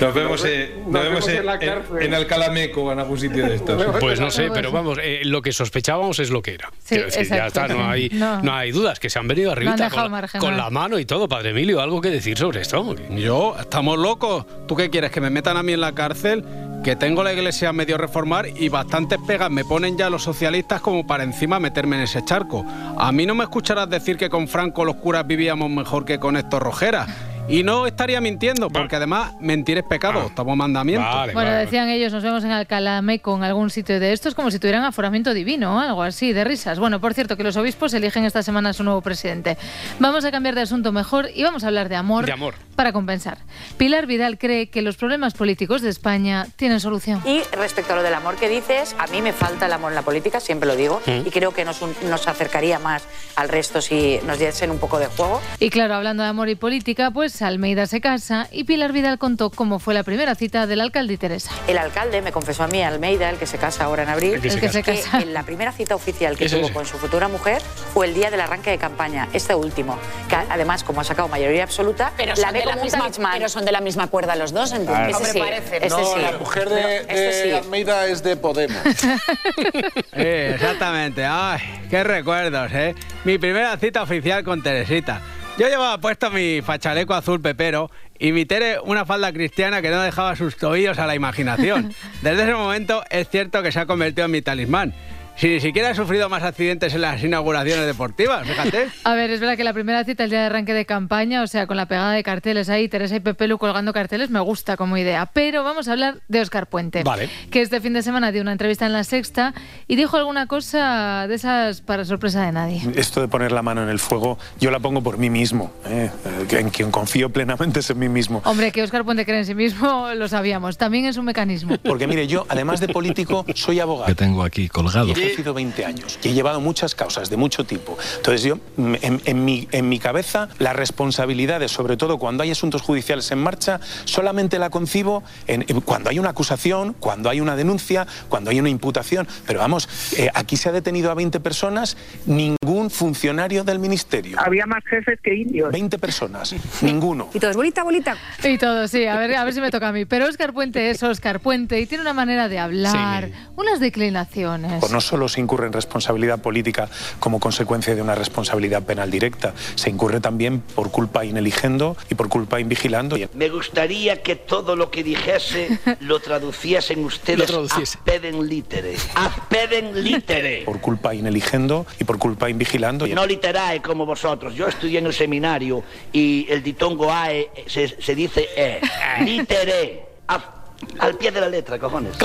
[0.00, 3.54] Nos vemos, eh, nos vemos en, en, en Alcalá Meco o en algún sitio de
[3.54, 3.82] estos.
[4.00, 6.68] Pues no sé, pero vamos, eh, lo que sospechábamos es lo que era.
[6.80, 8.42] Sí, Quiero decir, ya está, no hay, No.
[8.42, 10.46] no hay dudas, que se han venido arribita con, marginado.
[10.46, 11.28] con la mano y todo.
[11.28, 12.94] Padre Emilio, ¿algo que decir sobre esto?
[13.10, 14.44] Yo, estamos locos.
[14.66, 15.10] ¿Tú qué quieres?
[15.10, 16.44] ¿Que me metan a mí en la cárcel?
[16.82, 21.06] Que tengo la iglesia medio reformar y bastantes pegas me ponen ya los socialistas como
[21.06, 22.64] para encima meterme en ese charco.
[22.98, 26.36] A mí no me escucharás decir que con Franco los curas vivíamos mejor que con
[26.36, 27.08] estos Rojeras.
[27.46, 31.06] Y no estaría mintiendo, porque además mentir es pecado, estamos mandamiento.
[31.34, 34.58] Bueno, decían ellos, nos vemos en Alcalá Meco, en algún sitio de estos, como si
[34.58, 36.78] tuvieran aforamiento divino o algo así, de risas.
[36.78, 39.58] Bueno, por cierto, que los obispos eligen esta semana a su nuevo presidente.
[39.98, 42.54] Vamos a cambiar de asunto mejor y vamos a hablar de amor, De amor.
[42.76, 43.36] para compensar.
[43.76, 47.20] Pilar Vidal cree que los problemas políticos de España tienen solución.
[47.26, 49.96] Y respecto a lo del amor que dices, a mí me falta el amor en
[49.96, 51.26] la política, siempre lo digo, Mm.
[51.26, 53.04] y creo que nos, nos acercaría más
[53.36, 55.42] al resto si nos diesen un poco de juego.
[55.60, 59.50] Y claro, hablando de amor y política, pues Almeida se casa y Pilar Vidal contó
[59.50, 61.50] cómo fue la primera cita del alcalde y Teresa.
[61.68, 64.40] El alcalde me confesó a mí, Almeida, el que se casa ahora en abril, El
[64.40, 65.02] que se El que se casa.
[65.10, 65.20] casa.
[65.22, 66.72] en la primera cita oficial que tuvo es.
[66.72, 67.60] con su futura mujer
[67.92, 71.64] fue el día del arranque de campaña, este último, que además, como ha sacado mayoría
[71.64, 73.32] absoluta, Pero la son, ve de la como un talismán.
[73.34, 74.94] pero son de la misma cuerda los dos, ¿entiendes?
[74.94, 75.10] Claro.
[75.10, 76.20] Ese Hombre, sí, parece, ese no, sí.
[76.20, 77.50] la mujer de, Pero este de sí.
[77.50, 78.78] Almeida es de Podemos.
[80.12, 81.24] Exactamente.
[81.24, 81.60] Ay,
[81.90, 82.94] qué recuerdos, ¿eh?
[83.24, 85.20] Mi primera cita oficial con Teresita.
[85.56, 87.88] Yo llevaba puesto mi fachaleco azul pepero
[88.18, 91.94] y mi Tere una falda cristiana que no dejaba sus tobillos a la imaginación.
[92.22, 94.92] Desde ese momento es cierto que se ha convertido en mi talismán.
[95.36, 98.88] Si ni siquiera he sufrido más accidentes en las inauguraciones deportivas, fíjate.
[99.04, 101.46] A ver, es verdad que la primera cita el día de arranque de campaña, o
[101.48, 104.76] sea, con la pegada de carteles ahí, Teresa y Pepe Lu colgando carteles, me gusta
[104.76, 105.26] como idea.
[105.26, 107.02] Pero vamos a hablar de Óscar Puente.
[107.02, 107.28] Vale.
[107.50, 109.54] Que este fin de semana dio una entrevista en La Sexta
[109.88, 112.82] y dijo alguna cosa de esas para sorpresa de nadie.
[112.94, 115.72] Esto de poner la mano en el fuego, yo la pongo por mí mismo.
[115.86, 116.10] ¿eh?
[116.50, 118.40] Eh, En quien confío plenamente es en mí mismo.
[118.44, 120.78] Hombre, que Óscar Puente cree en sí mismo, lo sabíamos.
[120.78, 121.76] También es un mecanismo.
[121.82, 124.06] Porque mire, yo, además de político, soy abogado.
[124.06, 125.12] Que tengo aquí colgado.
[125.24, 127.96] He ejercido 20 años y he llevado muchas causas de mucho tipo.
[128.16, 132.50] Entonces yo, mm, en, en mi, en mi cabeza, las responsabilidades, sobre todo cuando hay
[132.50, 137.40] asuntos judiciales en marcha, solamente la concibo en, en cuando hay una acusación, cuando hay
[137.40, 139.26] una denuncia, cuando hay una imputación.
[139.46, 141.96] Pero vamos, eh, aquí se ha detenido a 20 personas,
[142.26, 144.38] ningún funcionario del ministerio.
[144.40, 145.70] Había más jefes que indios.
[145.72, 147.30] 20 personas, ninguno.
[147.34, 148.16] Y todos, bolita, bolita.
[148.44, 150.04] Y todo, sí, a ver, a ver si me toca a mí.
[150.04, 154.80] Pero Óscar Puente es Óscar Puente y tiene una manera de hablar, unas declinaciones.
[154.80, 156.88] Pues no solo se incurre en responsabilidad política
[157.20, 162.28] como consecuencia de una responsabilidad penal directa, se incurre también por culpa ineligendo y por
[162.28, 163.16] culpa invigilando.
[163.34, 167.96] Me gustaría que todo lo que dijese lo traduciesen ustedes Lo traduciese.
[167.96, 168.96] a peden litere.
[169.14, 170.62] A peden litere.
[170.64, 173.06] Por culpa ineligendo y por culpa invigilando.
[173.06, 174.52] No literae como vosotros.
[174.56, 178.80] Yo estudié en el seminario y el ditongo ae se, se dice e.
[179.24, 180.06] Litere.
[180.26, 180.63] A-
[180.98, 182.16] al pie de la letra, cojones.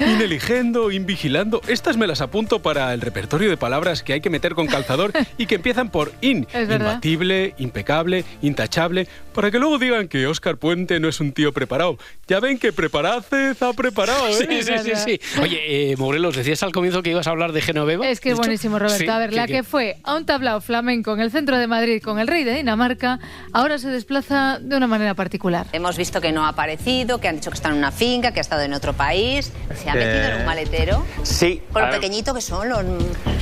[0.00, 1.60] Ineligendo, invigilando.
[1.68, 5.12] Estas me las apunto para el repertorio de palabras que hay que meter con calzador
[5.38, 6.46] y que empiezan por in.
[6.52, 6.90] Es verdad.
[6.92, 9.06] Imbatible, impecable, intachable.
[9.34, 11.98] Para que luego digan que Óscar Puente no es un tío preparado.
[12.26, 14.32] Ya ven que prepararse está preparado, ¿eh?
[14.50, 15.40] Sí, sí, sí, sí.
[15.40, 18.06] Oye, eh, Morelos, decías al comienzo que ibas a hablar de Genoveva.
[18.08, 18.98] Es que buenísimo, Roberto.
[19.04, 19.52] Sí, a ver, ¿qué- la qué?
[19.54, 22.54] que fue a un tablao flamenco en el centro de Madrid con el rey de
[22.54, 23.18] Dinamarca,
[23.52, 25.66] ahora se desplaza de una manera particular.
[25.72, 28.40] Hemos visto que no ha aparecido, que han dicho que está en una finca, que
[28.40, 29.52] ha estado en otro país.
[29.74, 31.04] ¿Se ha metido en un maletero?
[31.22, 31.62] Sí.
[31.72, 32.84] Con a lo ver, pequeñito que son los...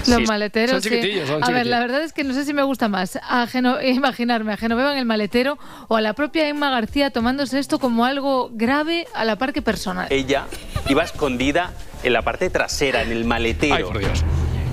[0.07, 0.89] Los maleteros, son sí.
[0.91, 1.67] chiquitillos, son A ver, chiquitillos.
[1.69, 4.93] la verdad es que no sé si me gusta más a Geno- imaginarme a Genoveva
[4.93, 5.59] en el maletero
[5.89, 9.61] o a la propia Emma García tomándose esto como algo grave a la par que
[9.63, 10.07] personal.
[10.11, 10.45] Ella
[10.89, 11.73] iba escondida
[12.03, 13.75] en la parte trasera, en el maletero.
[13.75, 14.25] Ay, por Dios.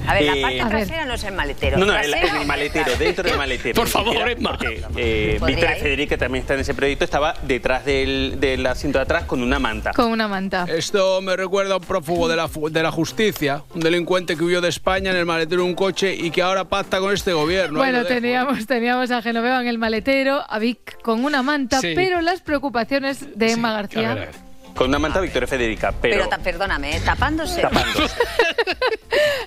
[0.08, 1.78] A ver, la Eh, parte trasera no es el maletero.
[1.78, 3.76] No, no, en, la- ¿Trasera en el o maletero, dentro del maletero.
[3.76, 4.52] Por favor, Era Emma.
[4.58, 5.84] Porque eh, ¿Podría Víctor ir?
[5.84, 9.42] Federico, que también está en ese proyecto, estaba detrás del, del asiento de atrás con
[9.42, 9.92] una manta.
[9.92, 10.66] Con una manta.
[10.68, 14.44] Esto me recuerda a un prófugo de la, fu- de la justicia, un delincuente que
[14.44, 17.34] huyó de España en el maletero de un coche y que ahora pacta con este
[17.34, 17.80] gobierno.
[17.80, 18.08] Bueno, dejo.
[18.10, 21.94] teníamos, teníamos a Genoveva en el maletero, a Vic con una manta, Sí.
[21.96, 24.30] pero las preocupaciones de Emma García.
[24.76, 26.28] Con una manta Victoria Federica, pero...
[26.30, 27.02] Pero, perdóname, ¿eh?
[27.06, 27.62] tapándose.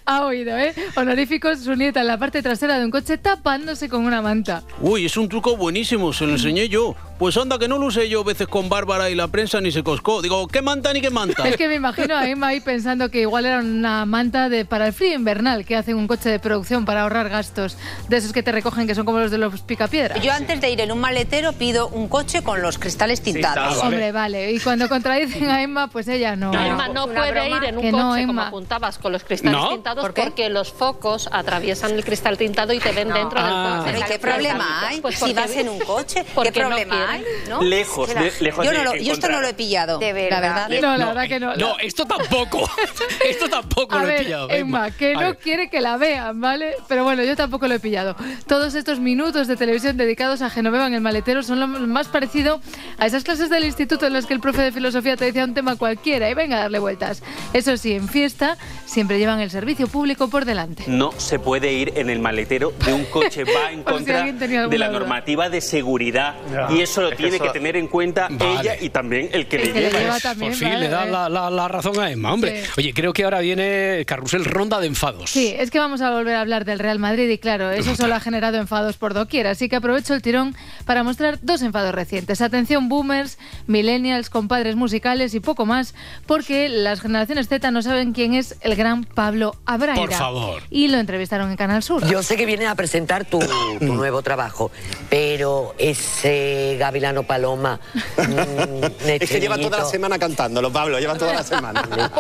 [0.05, 0.75] Ha oído, ¿eh?
[0.97, 4.62] Honoríficos, su nieta en la parte trasera de un coche tapándose con una manta.
[4.81, 6.95] Uy, es un truco buenísimo, se lo enseñé yo.
[7.19, 9.83] Pues anda que no lo usé yo veces con Bárbara y la prensa ni se
[9.83, 10.23] coscó.
[10.23, 11.49] Digo, ¿qué manta ni qué manta?
[11.49, 14.87] Es que me imagino a Emma ahí pensando que igual era una manta de para
[14.87, 17.77] el frío invernal que hacen un coche de producción para ahorrar gastos.
[18.09, 20.23] De esos que te recogen que son como los de los picapiedras.
[20.23, 23.79] Yo antes de ir en un maletero pido un coche con los cristales tintados.
[23.83, 24.53] Hombre, vale.
[24.53, 26.53] Y cuando contradicen a Emma, pues ella no.
[26.53, 28.47] Emma no puede ir en un coche no, como Emma.
[28.47, 29.71] apuntabas con los cristales ¿No?
[29.71, 33.83] tintados porque los focos atraviesan el cristal tintado y te ven dentro Ah.
[33.85, 33.91] del coche.
[33.93, 35.01] Pero ¿y qué problema hay?
[35.01, 37.62] Pues si vas en un coche, ¿qué no problema mal, ¿no?
[37.62, 39.98] Lejos, le- lejos yo de no lo- Yo esto no lo he pillado.
[39.98, 40.30] De verdad.
[40.30, 40.68] La verdad.
[40.82, 41.54] No, la verdad que no.
[41.56, 42.68] No, esto tampoco.
[43.28, 44.50] esto tampoco A lo he ver, pillado.
[44.50, 45.36] Emma, que A no ver.
[45.38, 46.74] quiere que la vean, ¿vale?
[46.88, 48.16] Pero bueno, yo tampoco lo he pillado.
[48.46, 52.61] Todos estos minutos de televisión dedicados a Genoveva en el maletero son lo más parecido
[52.98, 55.54] a esas clases del instituto en las que el profe de filosofía te decía un
[55.54, 57.22] tema cualquiera y venga a darle vueltas.
[57.52, 58.56] Eso sí, en fiesta
[58.86, 60.84] siempre llevan el servicio público por delante.
[60.86, 64.68] No se puede ir en el maletero de un coche, va en si contra alguna
[64.68, 64.98] de la duda.
[64.98, 66.34] normativa de seguridad.
[66.70, 68.61] Y eso lo Es que tiene eso- que tener en cuenta Vale.
[68.61, 70.18] ella y también el que le lleva.
[70.20, 71.11] también, Por fin vale, le da vale.
[71.12, 72.64] la, la- la razón a Emma, hombre.
[72.64, 72.70] Sí.
[72.78, 75.30] Oye, creo que ahora viene Carrusel Ronda de Enfados.
[75.30, 78.14] Sí, es que vamos a volver a hablar del Real Madrid y claro, eso solo
[78.14, 82.40] ha generado enfados por doquier, así que aprovecho el tirón para mostrar dos enfados recientes.
[82.40, 85.94] Atención boomers, millennials, compadres musicales y poco más,
[86.26, 90.01] porque las generaciones Z no saben quién es el gran Pablo Abraira.
[90.01, 90.62] Por favor.
[90.70, 92.07] Y lo entrevistaron en Canal Sur.
[92.07, 93.38] Yo sé que vienes a presentar tu,
[93.78, 94.70] tu nuevo trabajo,
[95.11, 97.78] pero ese Gavilano Paloma.
[98.16, 101.82] mm, Es que lleva toda la semana cantándolo, Pablo, lleva toda la semana.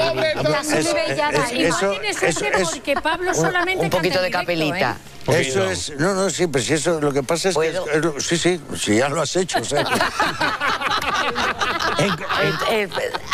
[0.78, 1.48] Eso- bellada.
[1.50, 4.90] eso- Imagínese eso- porque Pablo un- solamente un poquito canta de directo, capelita.
[4.92, 5.17] ¿eh?
[5.28, 8.04] Eso es, no, no, sí, pues si eso, lo que pasa es que, es- es
[8.04, 9.84] lo- sí, sí, sí, ya lo has hecho, o sea.
[12.70, 12.88] Eh,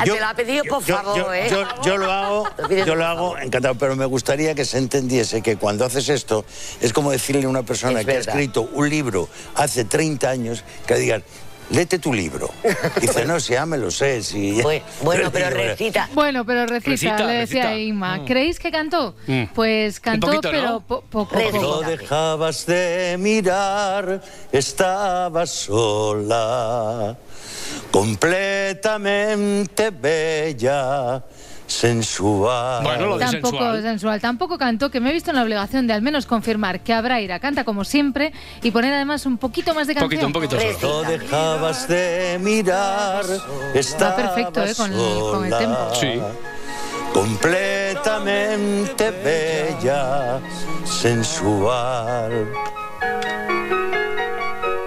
[0.05, 1.49] te lo ha pedido, por yo, favor, yo- ¿eh?
[1.51, 2.49] yo- yo lo hago,
[2.86, 6.45] yo lo hago encantado, pero me gustaría que se entendiese que cuando haces esto
[6.80, 10.64] es como decirle a una persona Es que ha escrito un libro hace 30 años
[10.86, 11.22] que digan,
[11.71, 12.51] léete tu libro.
[13.01, 14.61] Dice, no, si ya me lo sé, si...
[15.03, 16.09] Bueno, pero recita.
[16.12, 17.79] Bueno, pero recita, Recita, le decía recita.
[17.79, 18.17] Inma.
[18.19, 18.25] Mm.
[18.27, 19.17] ¿Creéis que cantó?
[19.27, 19.45] Mm.
[19.55, 20.59] Pues cantó, poquito, ¿no?
[20.59, 21.37] pero po- poco.
[21.37, 21.81] No poco.
[21.83, 27.17] dejabas de mirar, estaba sola,
[27.91, 31.25] completamente bella,
[31.75, 32.83] sensual.
[33.18, 34.20] Tampoco sensual.
[34.20, 37.39] Tampoco cantó, que me he visto en la obligación de al menos confirmar que Abraira
[37.41, 40.11] canta como siempre y poner además un poquito más de canción.
[40.89, 43.25] No dejabas de mirar,
[43.75, 44.75] estaba perfecto, ¿eh?
[44.77, 45.95] con el- con el tempo.
[46.01, 46.20] Sí.
[47.12, 50.41] Completamente bella,
[50.85, 52.49] sensual.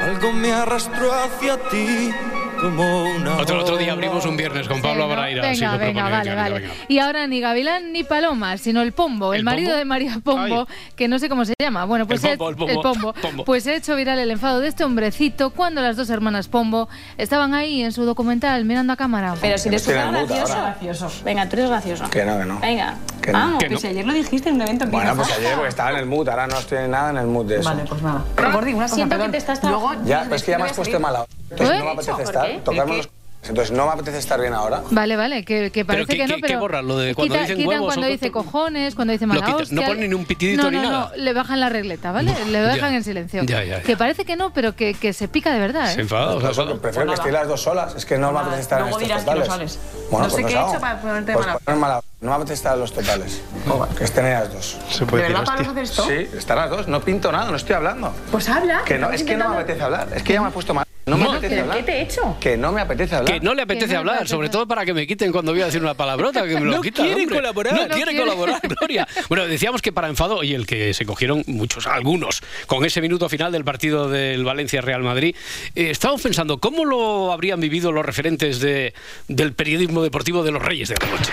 [0.02, 2.12] Algo me arrastró hacia ti
[2.60, 3.38] como una.
[3.38, 5.42] Otro, otro día abrimos un viernes con Pablo Abraira.
[5.42, 6.60] Venga, venga, proponía, vale, venga, vale.
[6.60, 6.74] venga.
[6.88, 9.78] Y ahora ni Gavilán ni Paloma, sino el Pombo, el, ¿El marido Pombo?
[9.80, 11.86] de María Pombo, que no sé cómo se llama.
[11.86, 13.14] Bueno, pues El he- Pombo, el Pombo.
[13.14, 13.44] Pombo.
[13.46, 17.54] Pues he hecho viral el enfado de este hombrecito cuando las dos hermanas Pombo estaban
[17.54, 19.36] ahí en su documental mirando a cámara.
[19.40, 20.78] Pero si eres súper el mood gracioso, ahora.
[20.82, 21.12] gracioso.
[21.24, 22.10] Venga, tú eres gracioso.
[22.10, 22.60] Que no, que no.
[22.60, 22.96] Venga.
[23.22, 23.38] Que no.
[23.40, 23.90] Vamos, Que pues no.
[23.90, 26.28] ayer lo dijiste en un evento en Bueno, pues ayer porque estaba en el mood,
[26.30, 27.70] ahora no estoy nada en el mood de eso.
[27.70, 28.24] Vale, pues nada.
[28.36, 29.28] Pero Gordi, una cosa, Siento perdón.
[29.28, 31.26] que te estás Luego, Ya, es que ya me has puesto mala.
[31.50, 31.80] Entonces ¿Eh?
[31.80, 33.10] no me apetece ¿Por estar, tocarme ¿El los...
[33.44, 34.82] Entonces no me apetece estar bien ahora.
[34.90, 36.60] Vale, vale, que, que parece qué- que no, qué- qué pero...
[36.60, 36.86] borran?
[36.88, 39.80] ¿Lo de cuando quita- dicen huevos cuando o dice cojones, cuando dice mala hostia.
[39.80, 41.12] no ponen ni un pitidito no, ni no, nada.
[41.16, 42.34] No, le bajan la regleta, ¿vale?
[42.50, 43.44] Le dejan en silencio.
[43.44, 43.84] Ya, ya, ya.
[43.84, 46.06] Que parece que no, pero que, que se pica de verdad, ¿eh?
[46.10, 49.04] Pues, prefiero que estéis las dos solas, es que no me apetece estar en estos
[49.04, 49.80] que no totales.
[50.12, 52.02] Bueno, no sé pues qué he hecho para ponerte Pues mala.
[52.20, 53.42] No me apetece estar en los totales.
[53.98, 54.78] Que estén ellas dos.
[55.00, 56.04] ¿De verdad para hacer esto?
[56.06, 56.88] Sí, están las dos.
[56.88, 58.12] No pinto nada, no estoy hablando.
[58.32, 58.82] Pues habla.
[58.84, 60.10] Que no, es que no me apetece hablar.
[60.14, 60.86] Es que ya me ha puesto mal.
[61.08, 61.78] No me No, apetece ¿Pero hablar.
[61.78, 62.38] qué te he hecho?
[62.40, 63.34] Que no me apetece hablar.
[63.34, 65.82] Que no le apetece hablar, sobre todo para que me quiten cuando voy a decir
[65.82, 67.38] una palabrota, que me lo No quitan, quiere hombre.
[67.38, 67.74] colaborar.
[67.74, 68.20] No, No quiere, quiere.
[68.26, 69.08] colaborar, Gloria.
[69.30, 73.30] Bueno, decíamos que para enfado, y el que se cogieron muchos, algunos, con ese minuto
[73.30, 75.34] final del partido del Valencia-Real Madrid,
[75.76, 78.94] eh, estábamos pensando, ¿cómo lo habrían vivido los referentes de,
[79.30, 81.32] del periodismo deportivo de los Reyes de la Noche?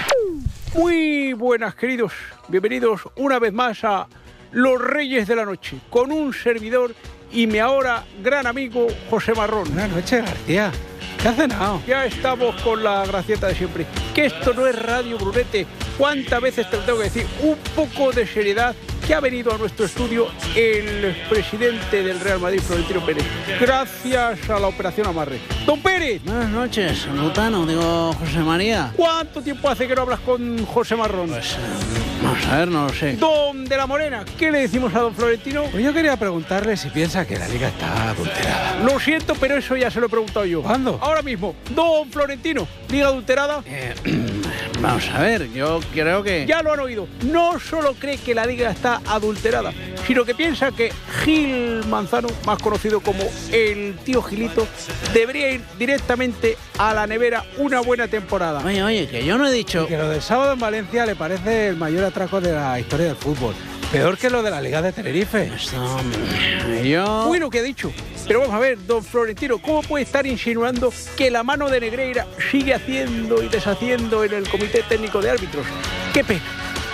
[0.75, 2.12] Muy buenas, queridos.
[2.47, 4.07] Bienvenidos una vez más a
[4.53, 6.95] Los Reyes de la Noche, con un servidor
[7.35, 9.64] y mi ahora gran amigo José Marrón.
[9.64, 10.70] Buenas noches, García.
[11.20, 11.82] ¿Qué has cenado?
[11.87, 13.87] Ya estamos con la gracieta de siempre.
[14.14, 15.66] Que esto no es Radio Brunete.
[15.99, 17.26] ¿Cuántas veces te lo tengo que decir?
[17.43, 18.74] Un poco de seriedad
[19.07, 23.24] que ha venido a nuestro estudio el presidente del Real Madrid, Florentino Pérez.
[23.61, 25.41] Gracias a la operación Amarre.
[25.66, 26.22] Don Pérez.
[26.24, 28.93] Buenas noches, Lutano, digo José María.
[28.97, 31.28] ¿Cuánto tiempo hace que no hablas con José Marrón?
[31.28, 31.57] Pues,
[32.25, 33.16] Vamos a ver, no lo sé.
[33.16, 35.64] Don de la Morena, ¿qué le decimos a don Florentino?
[35.64, 38.81] Pues yo quería preguntarle si piensa que la liga está adulterada.
[38.83, 40.62] Lo siento, pero eso ya se lo he preguntado yo.
[40.62, 40.99] ¿Cuándo?
[41.03, 43.62] Ahora mismo, don Florentino, liga adulterada.
[44.85, 46.45] Vamos a ver, yo creo que...
[46.47, 47.09] Ya lo han oído.
[47.22, 49.72] No solo cree que la liga está adulterada,
[50.07, 50.93] sino que piensa que
[51.24, 54.66] Gil Manzano, más conocido como el tío Gilito,
[55.14, 58.61] debería ir directamente a la nevera una buena temporada.
[58.62, 59.85] Oye, oye, que yo no he dicho...
[59.85, 63.07] Y que lo del sábado en Valencia le parece el mayor atraco de la historia
[63.07, 63.55] del fútbol.
[63.95, 65.53] Peor que lo de la Liga de Tenerife.
[66.83, 67.27] yo...
[67.29, 67.93] Bueno, ¿qué ha dicho?
[68.27, 72.27] Pero vamos a ver, don Florentino, ¿cómo puede estar insinuando que la mano de Negreira
[72.51, 75.65] sigue haciendo y deshaciendo en el Comité Técnico de Árbitros?
[76.13, 76.43] Qué pena,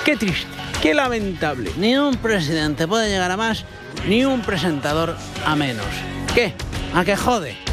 [0.04, 0.46] qué triste,
[0.82, 1.70] qué lamentable.
[1.78, 3.64] Ni un presidente puede llegar a más,
[4.06, 5.86] ni un presentador a menos.
[6.34, 6.52] ¿Qué?
[6.94, 7.69] ¿A qué jode?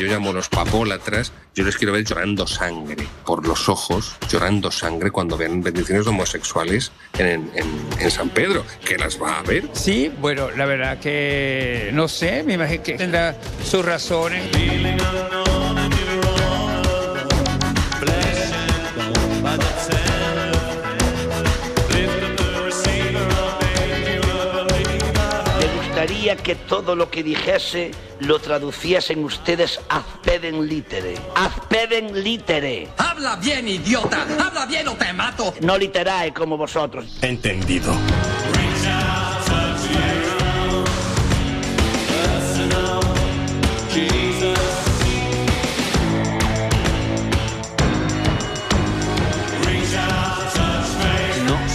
[0.00, 5.10] Yo llamo los papólatras, yo les quiero ver llorando sangre por los ojos, llorando sangre
[5.10, 9.68] cuando vean bendiciones homosexuales en, en- en San Pedro, que las va a ver.
[9.74, 14.42] Sí, bueno, la verdad que no sé, me imagino que tendrá sus razones.
[26.20, 31.14] Que todo lo que dijese lo traduciesen ustedes ad pedem litere.
[31.34, 32.88] Ad pedem litere.
[32.98, 34.26] Habla bien, idiota.
[34.38, 35.54] Habla bien o te mato.
[35.62, 37.06] No literae como vosotros.
[37.22, 37.94] Entendido.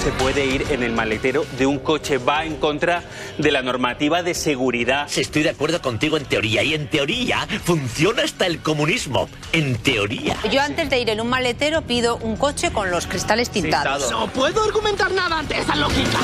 [0.05, 3.01] Se puede ir en el maletero de un coche, va en contra
[3.39, 5.09] de la normativa de seguridad.
[5.17, 9.27] Estoy de acuerdo contigo en teoría y en teoría funciona hasta el comunismo.
[9.51, 10.37] En teoría.
[10.51, 14.11] Yo antes de ir en un maletero pido un coche con los cristales tintados.
[14.11, 16.19] No puedo argumentar nada ante esa lógica.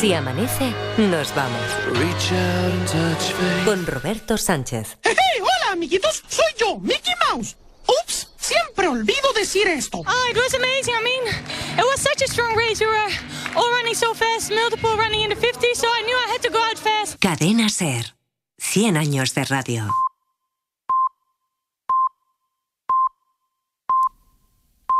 [0.00, 1.60] Si amanece, nos vamos.
[3.64, 4.98] Con Roberto Sánchez.
[5.02, 5.40] ¡Hey, hey!
[5.40, 6.22] hola amiguitos!
[6.28, 7.56] Soy yo, Mickey Mouse.
[7.86, 9.98] Ups, siempre olvido decir esto.
[9.98, 10.94] Oh, it was amazing.
[10.94, 11.22] I mean,
[11.78, 12.80] it was such a strong race.
[12.80, 13.08] We were
[13.56, 16.50] all running so fast, multiple running in the 50s, so I knew I had to
[16.50, 17.20] go out fast.
[17.20, 18.14] Cadena Ser.
[18.58, 19.90] 100 años de radio.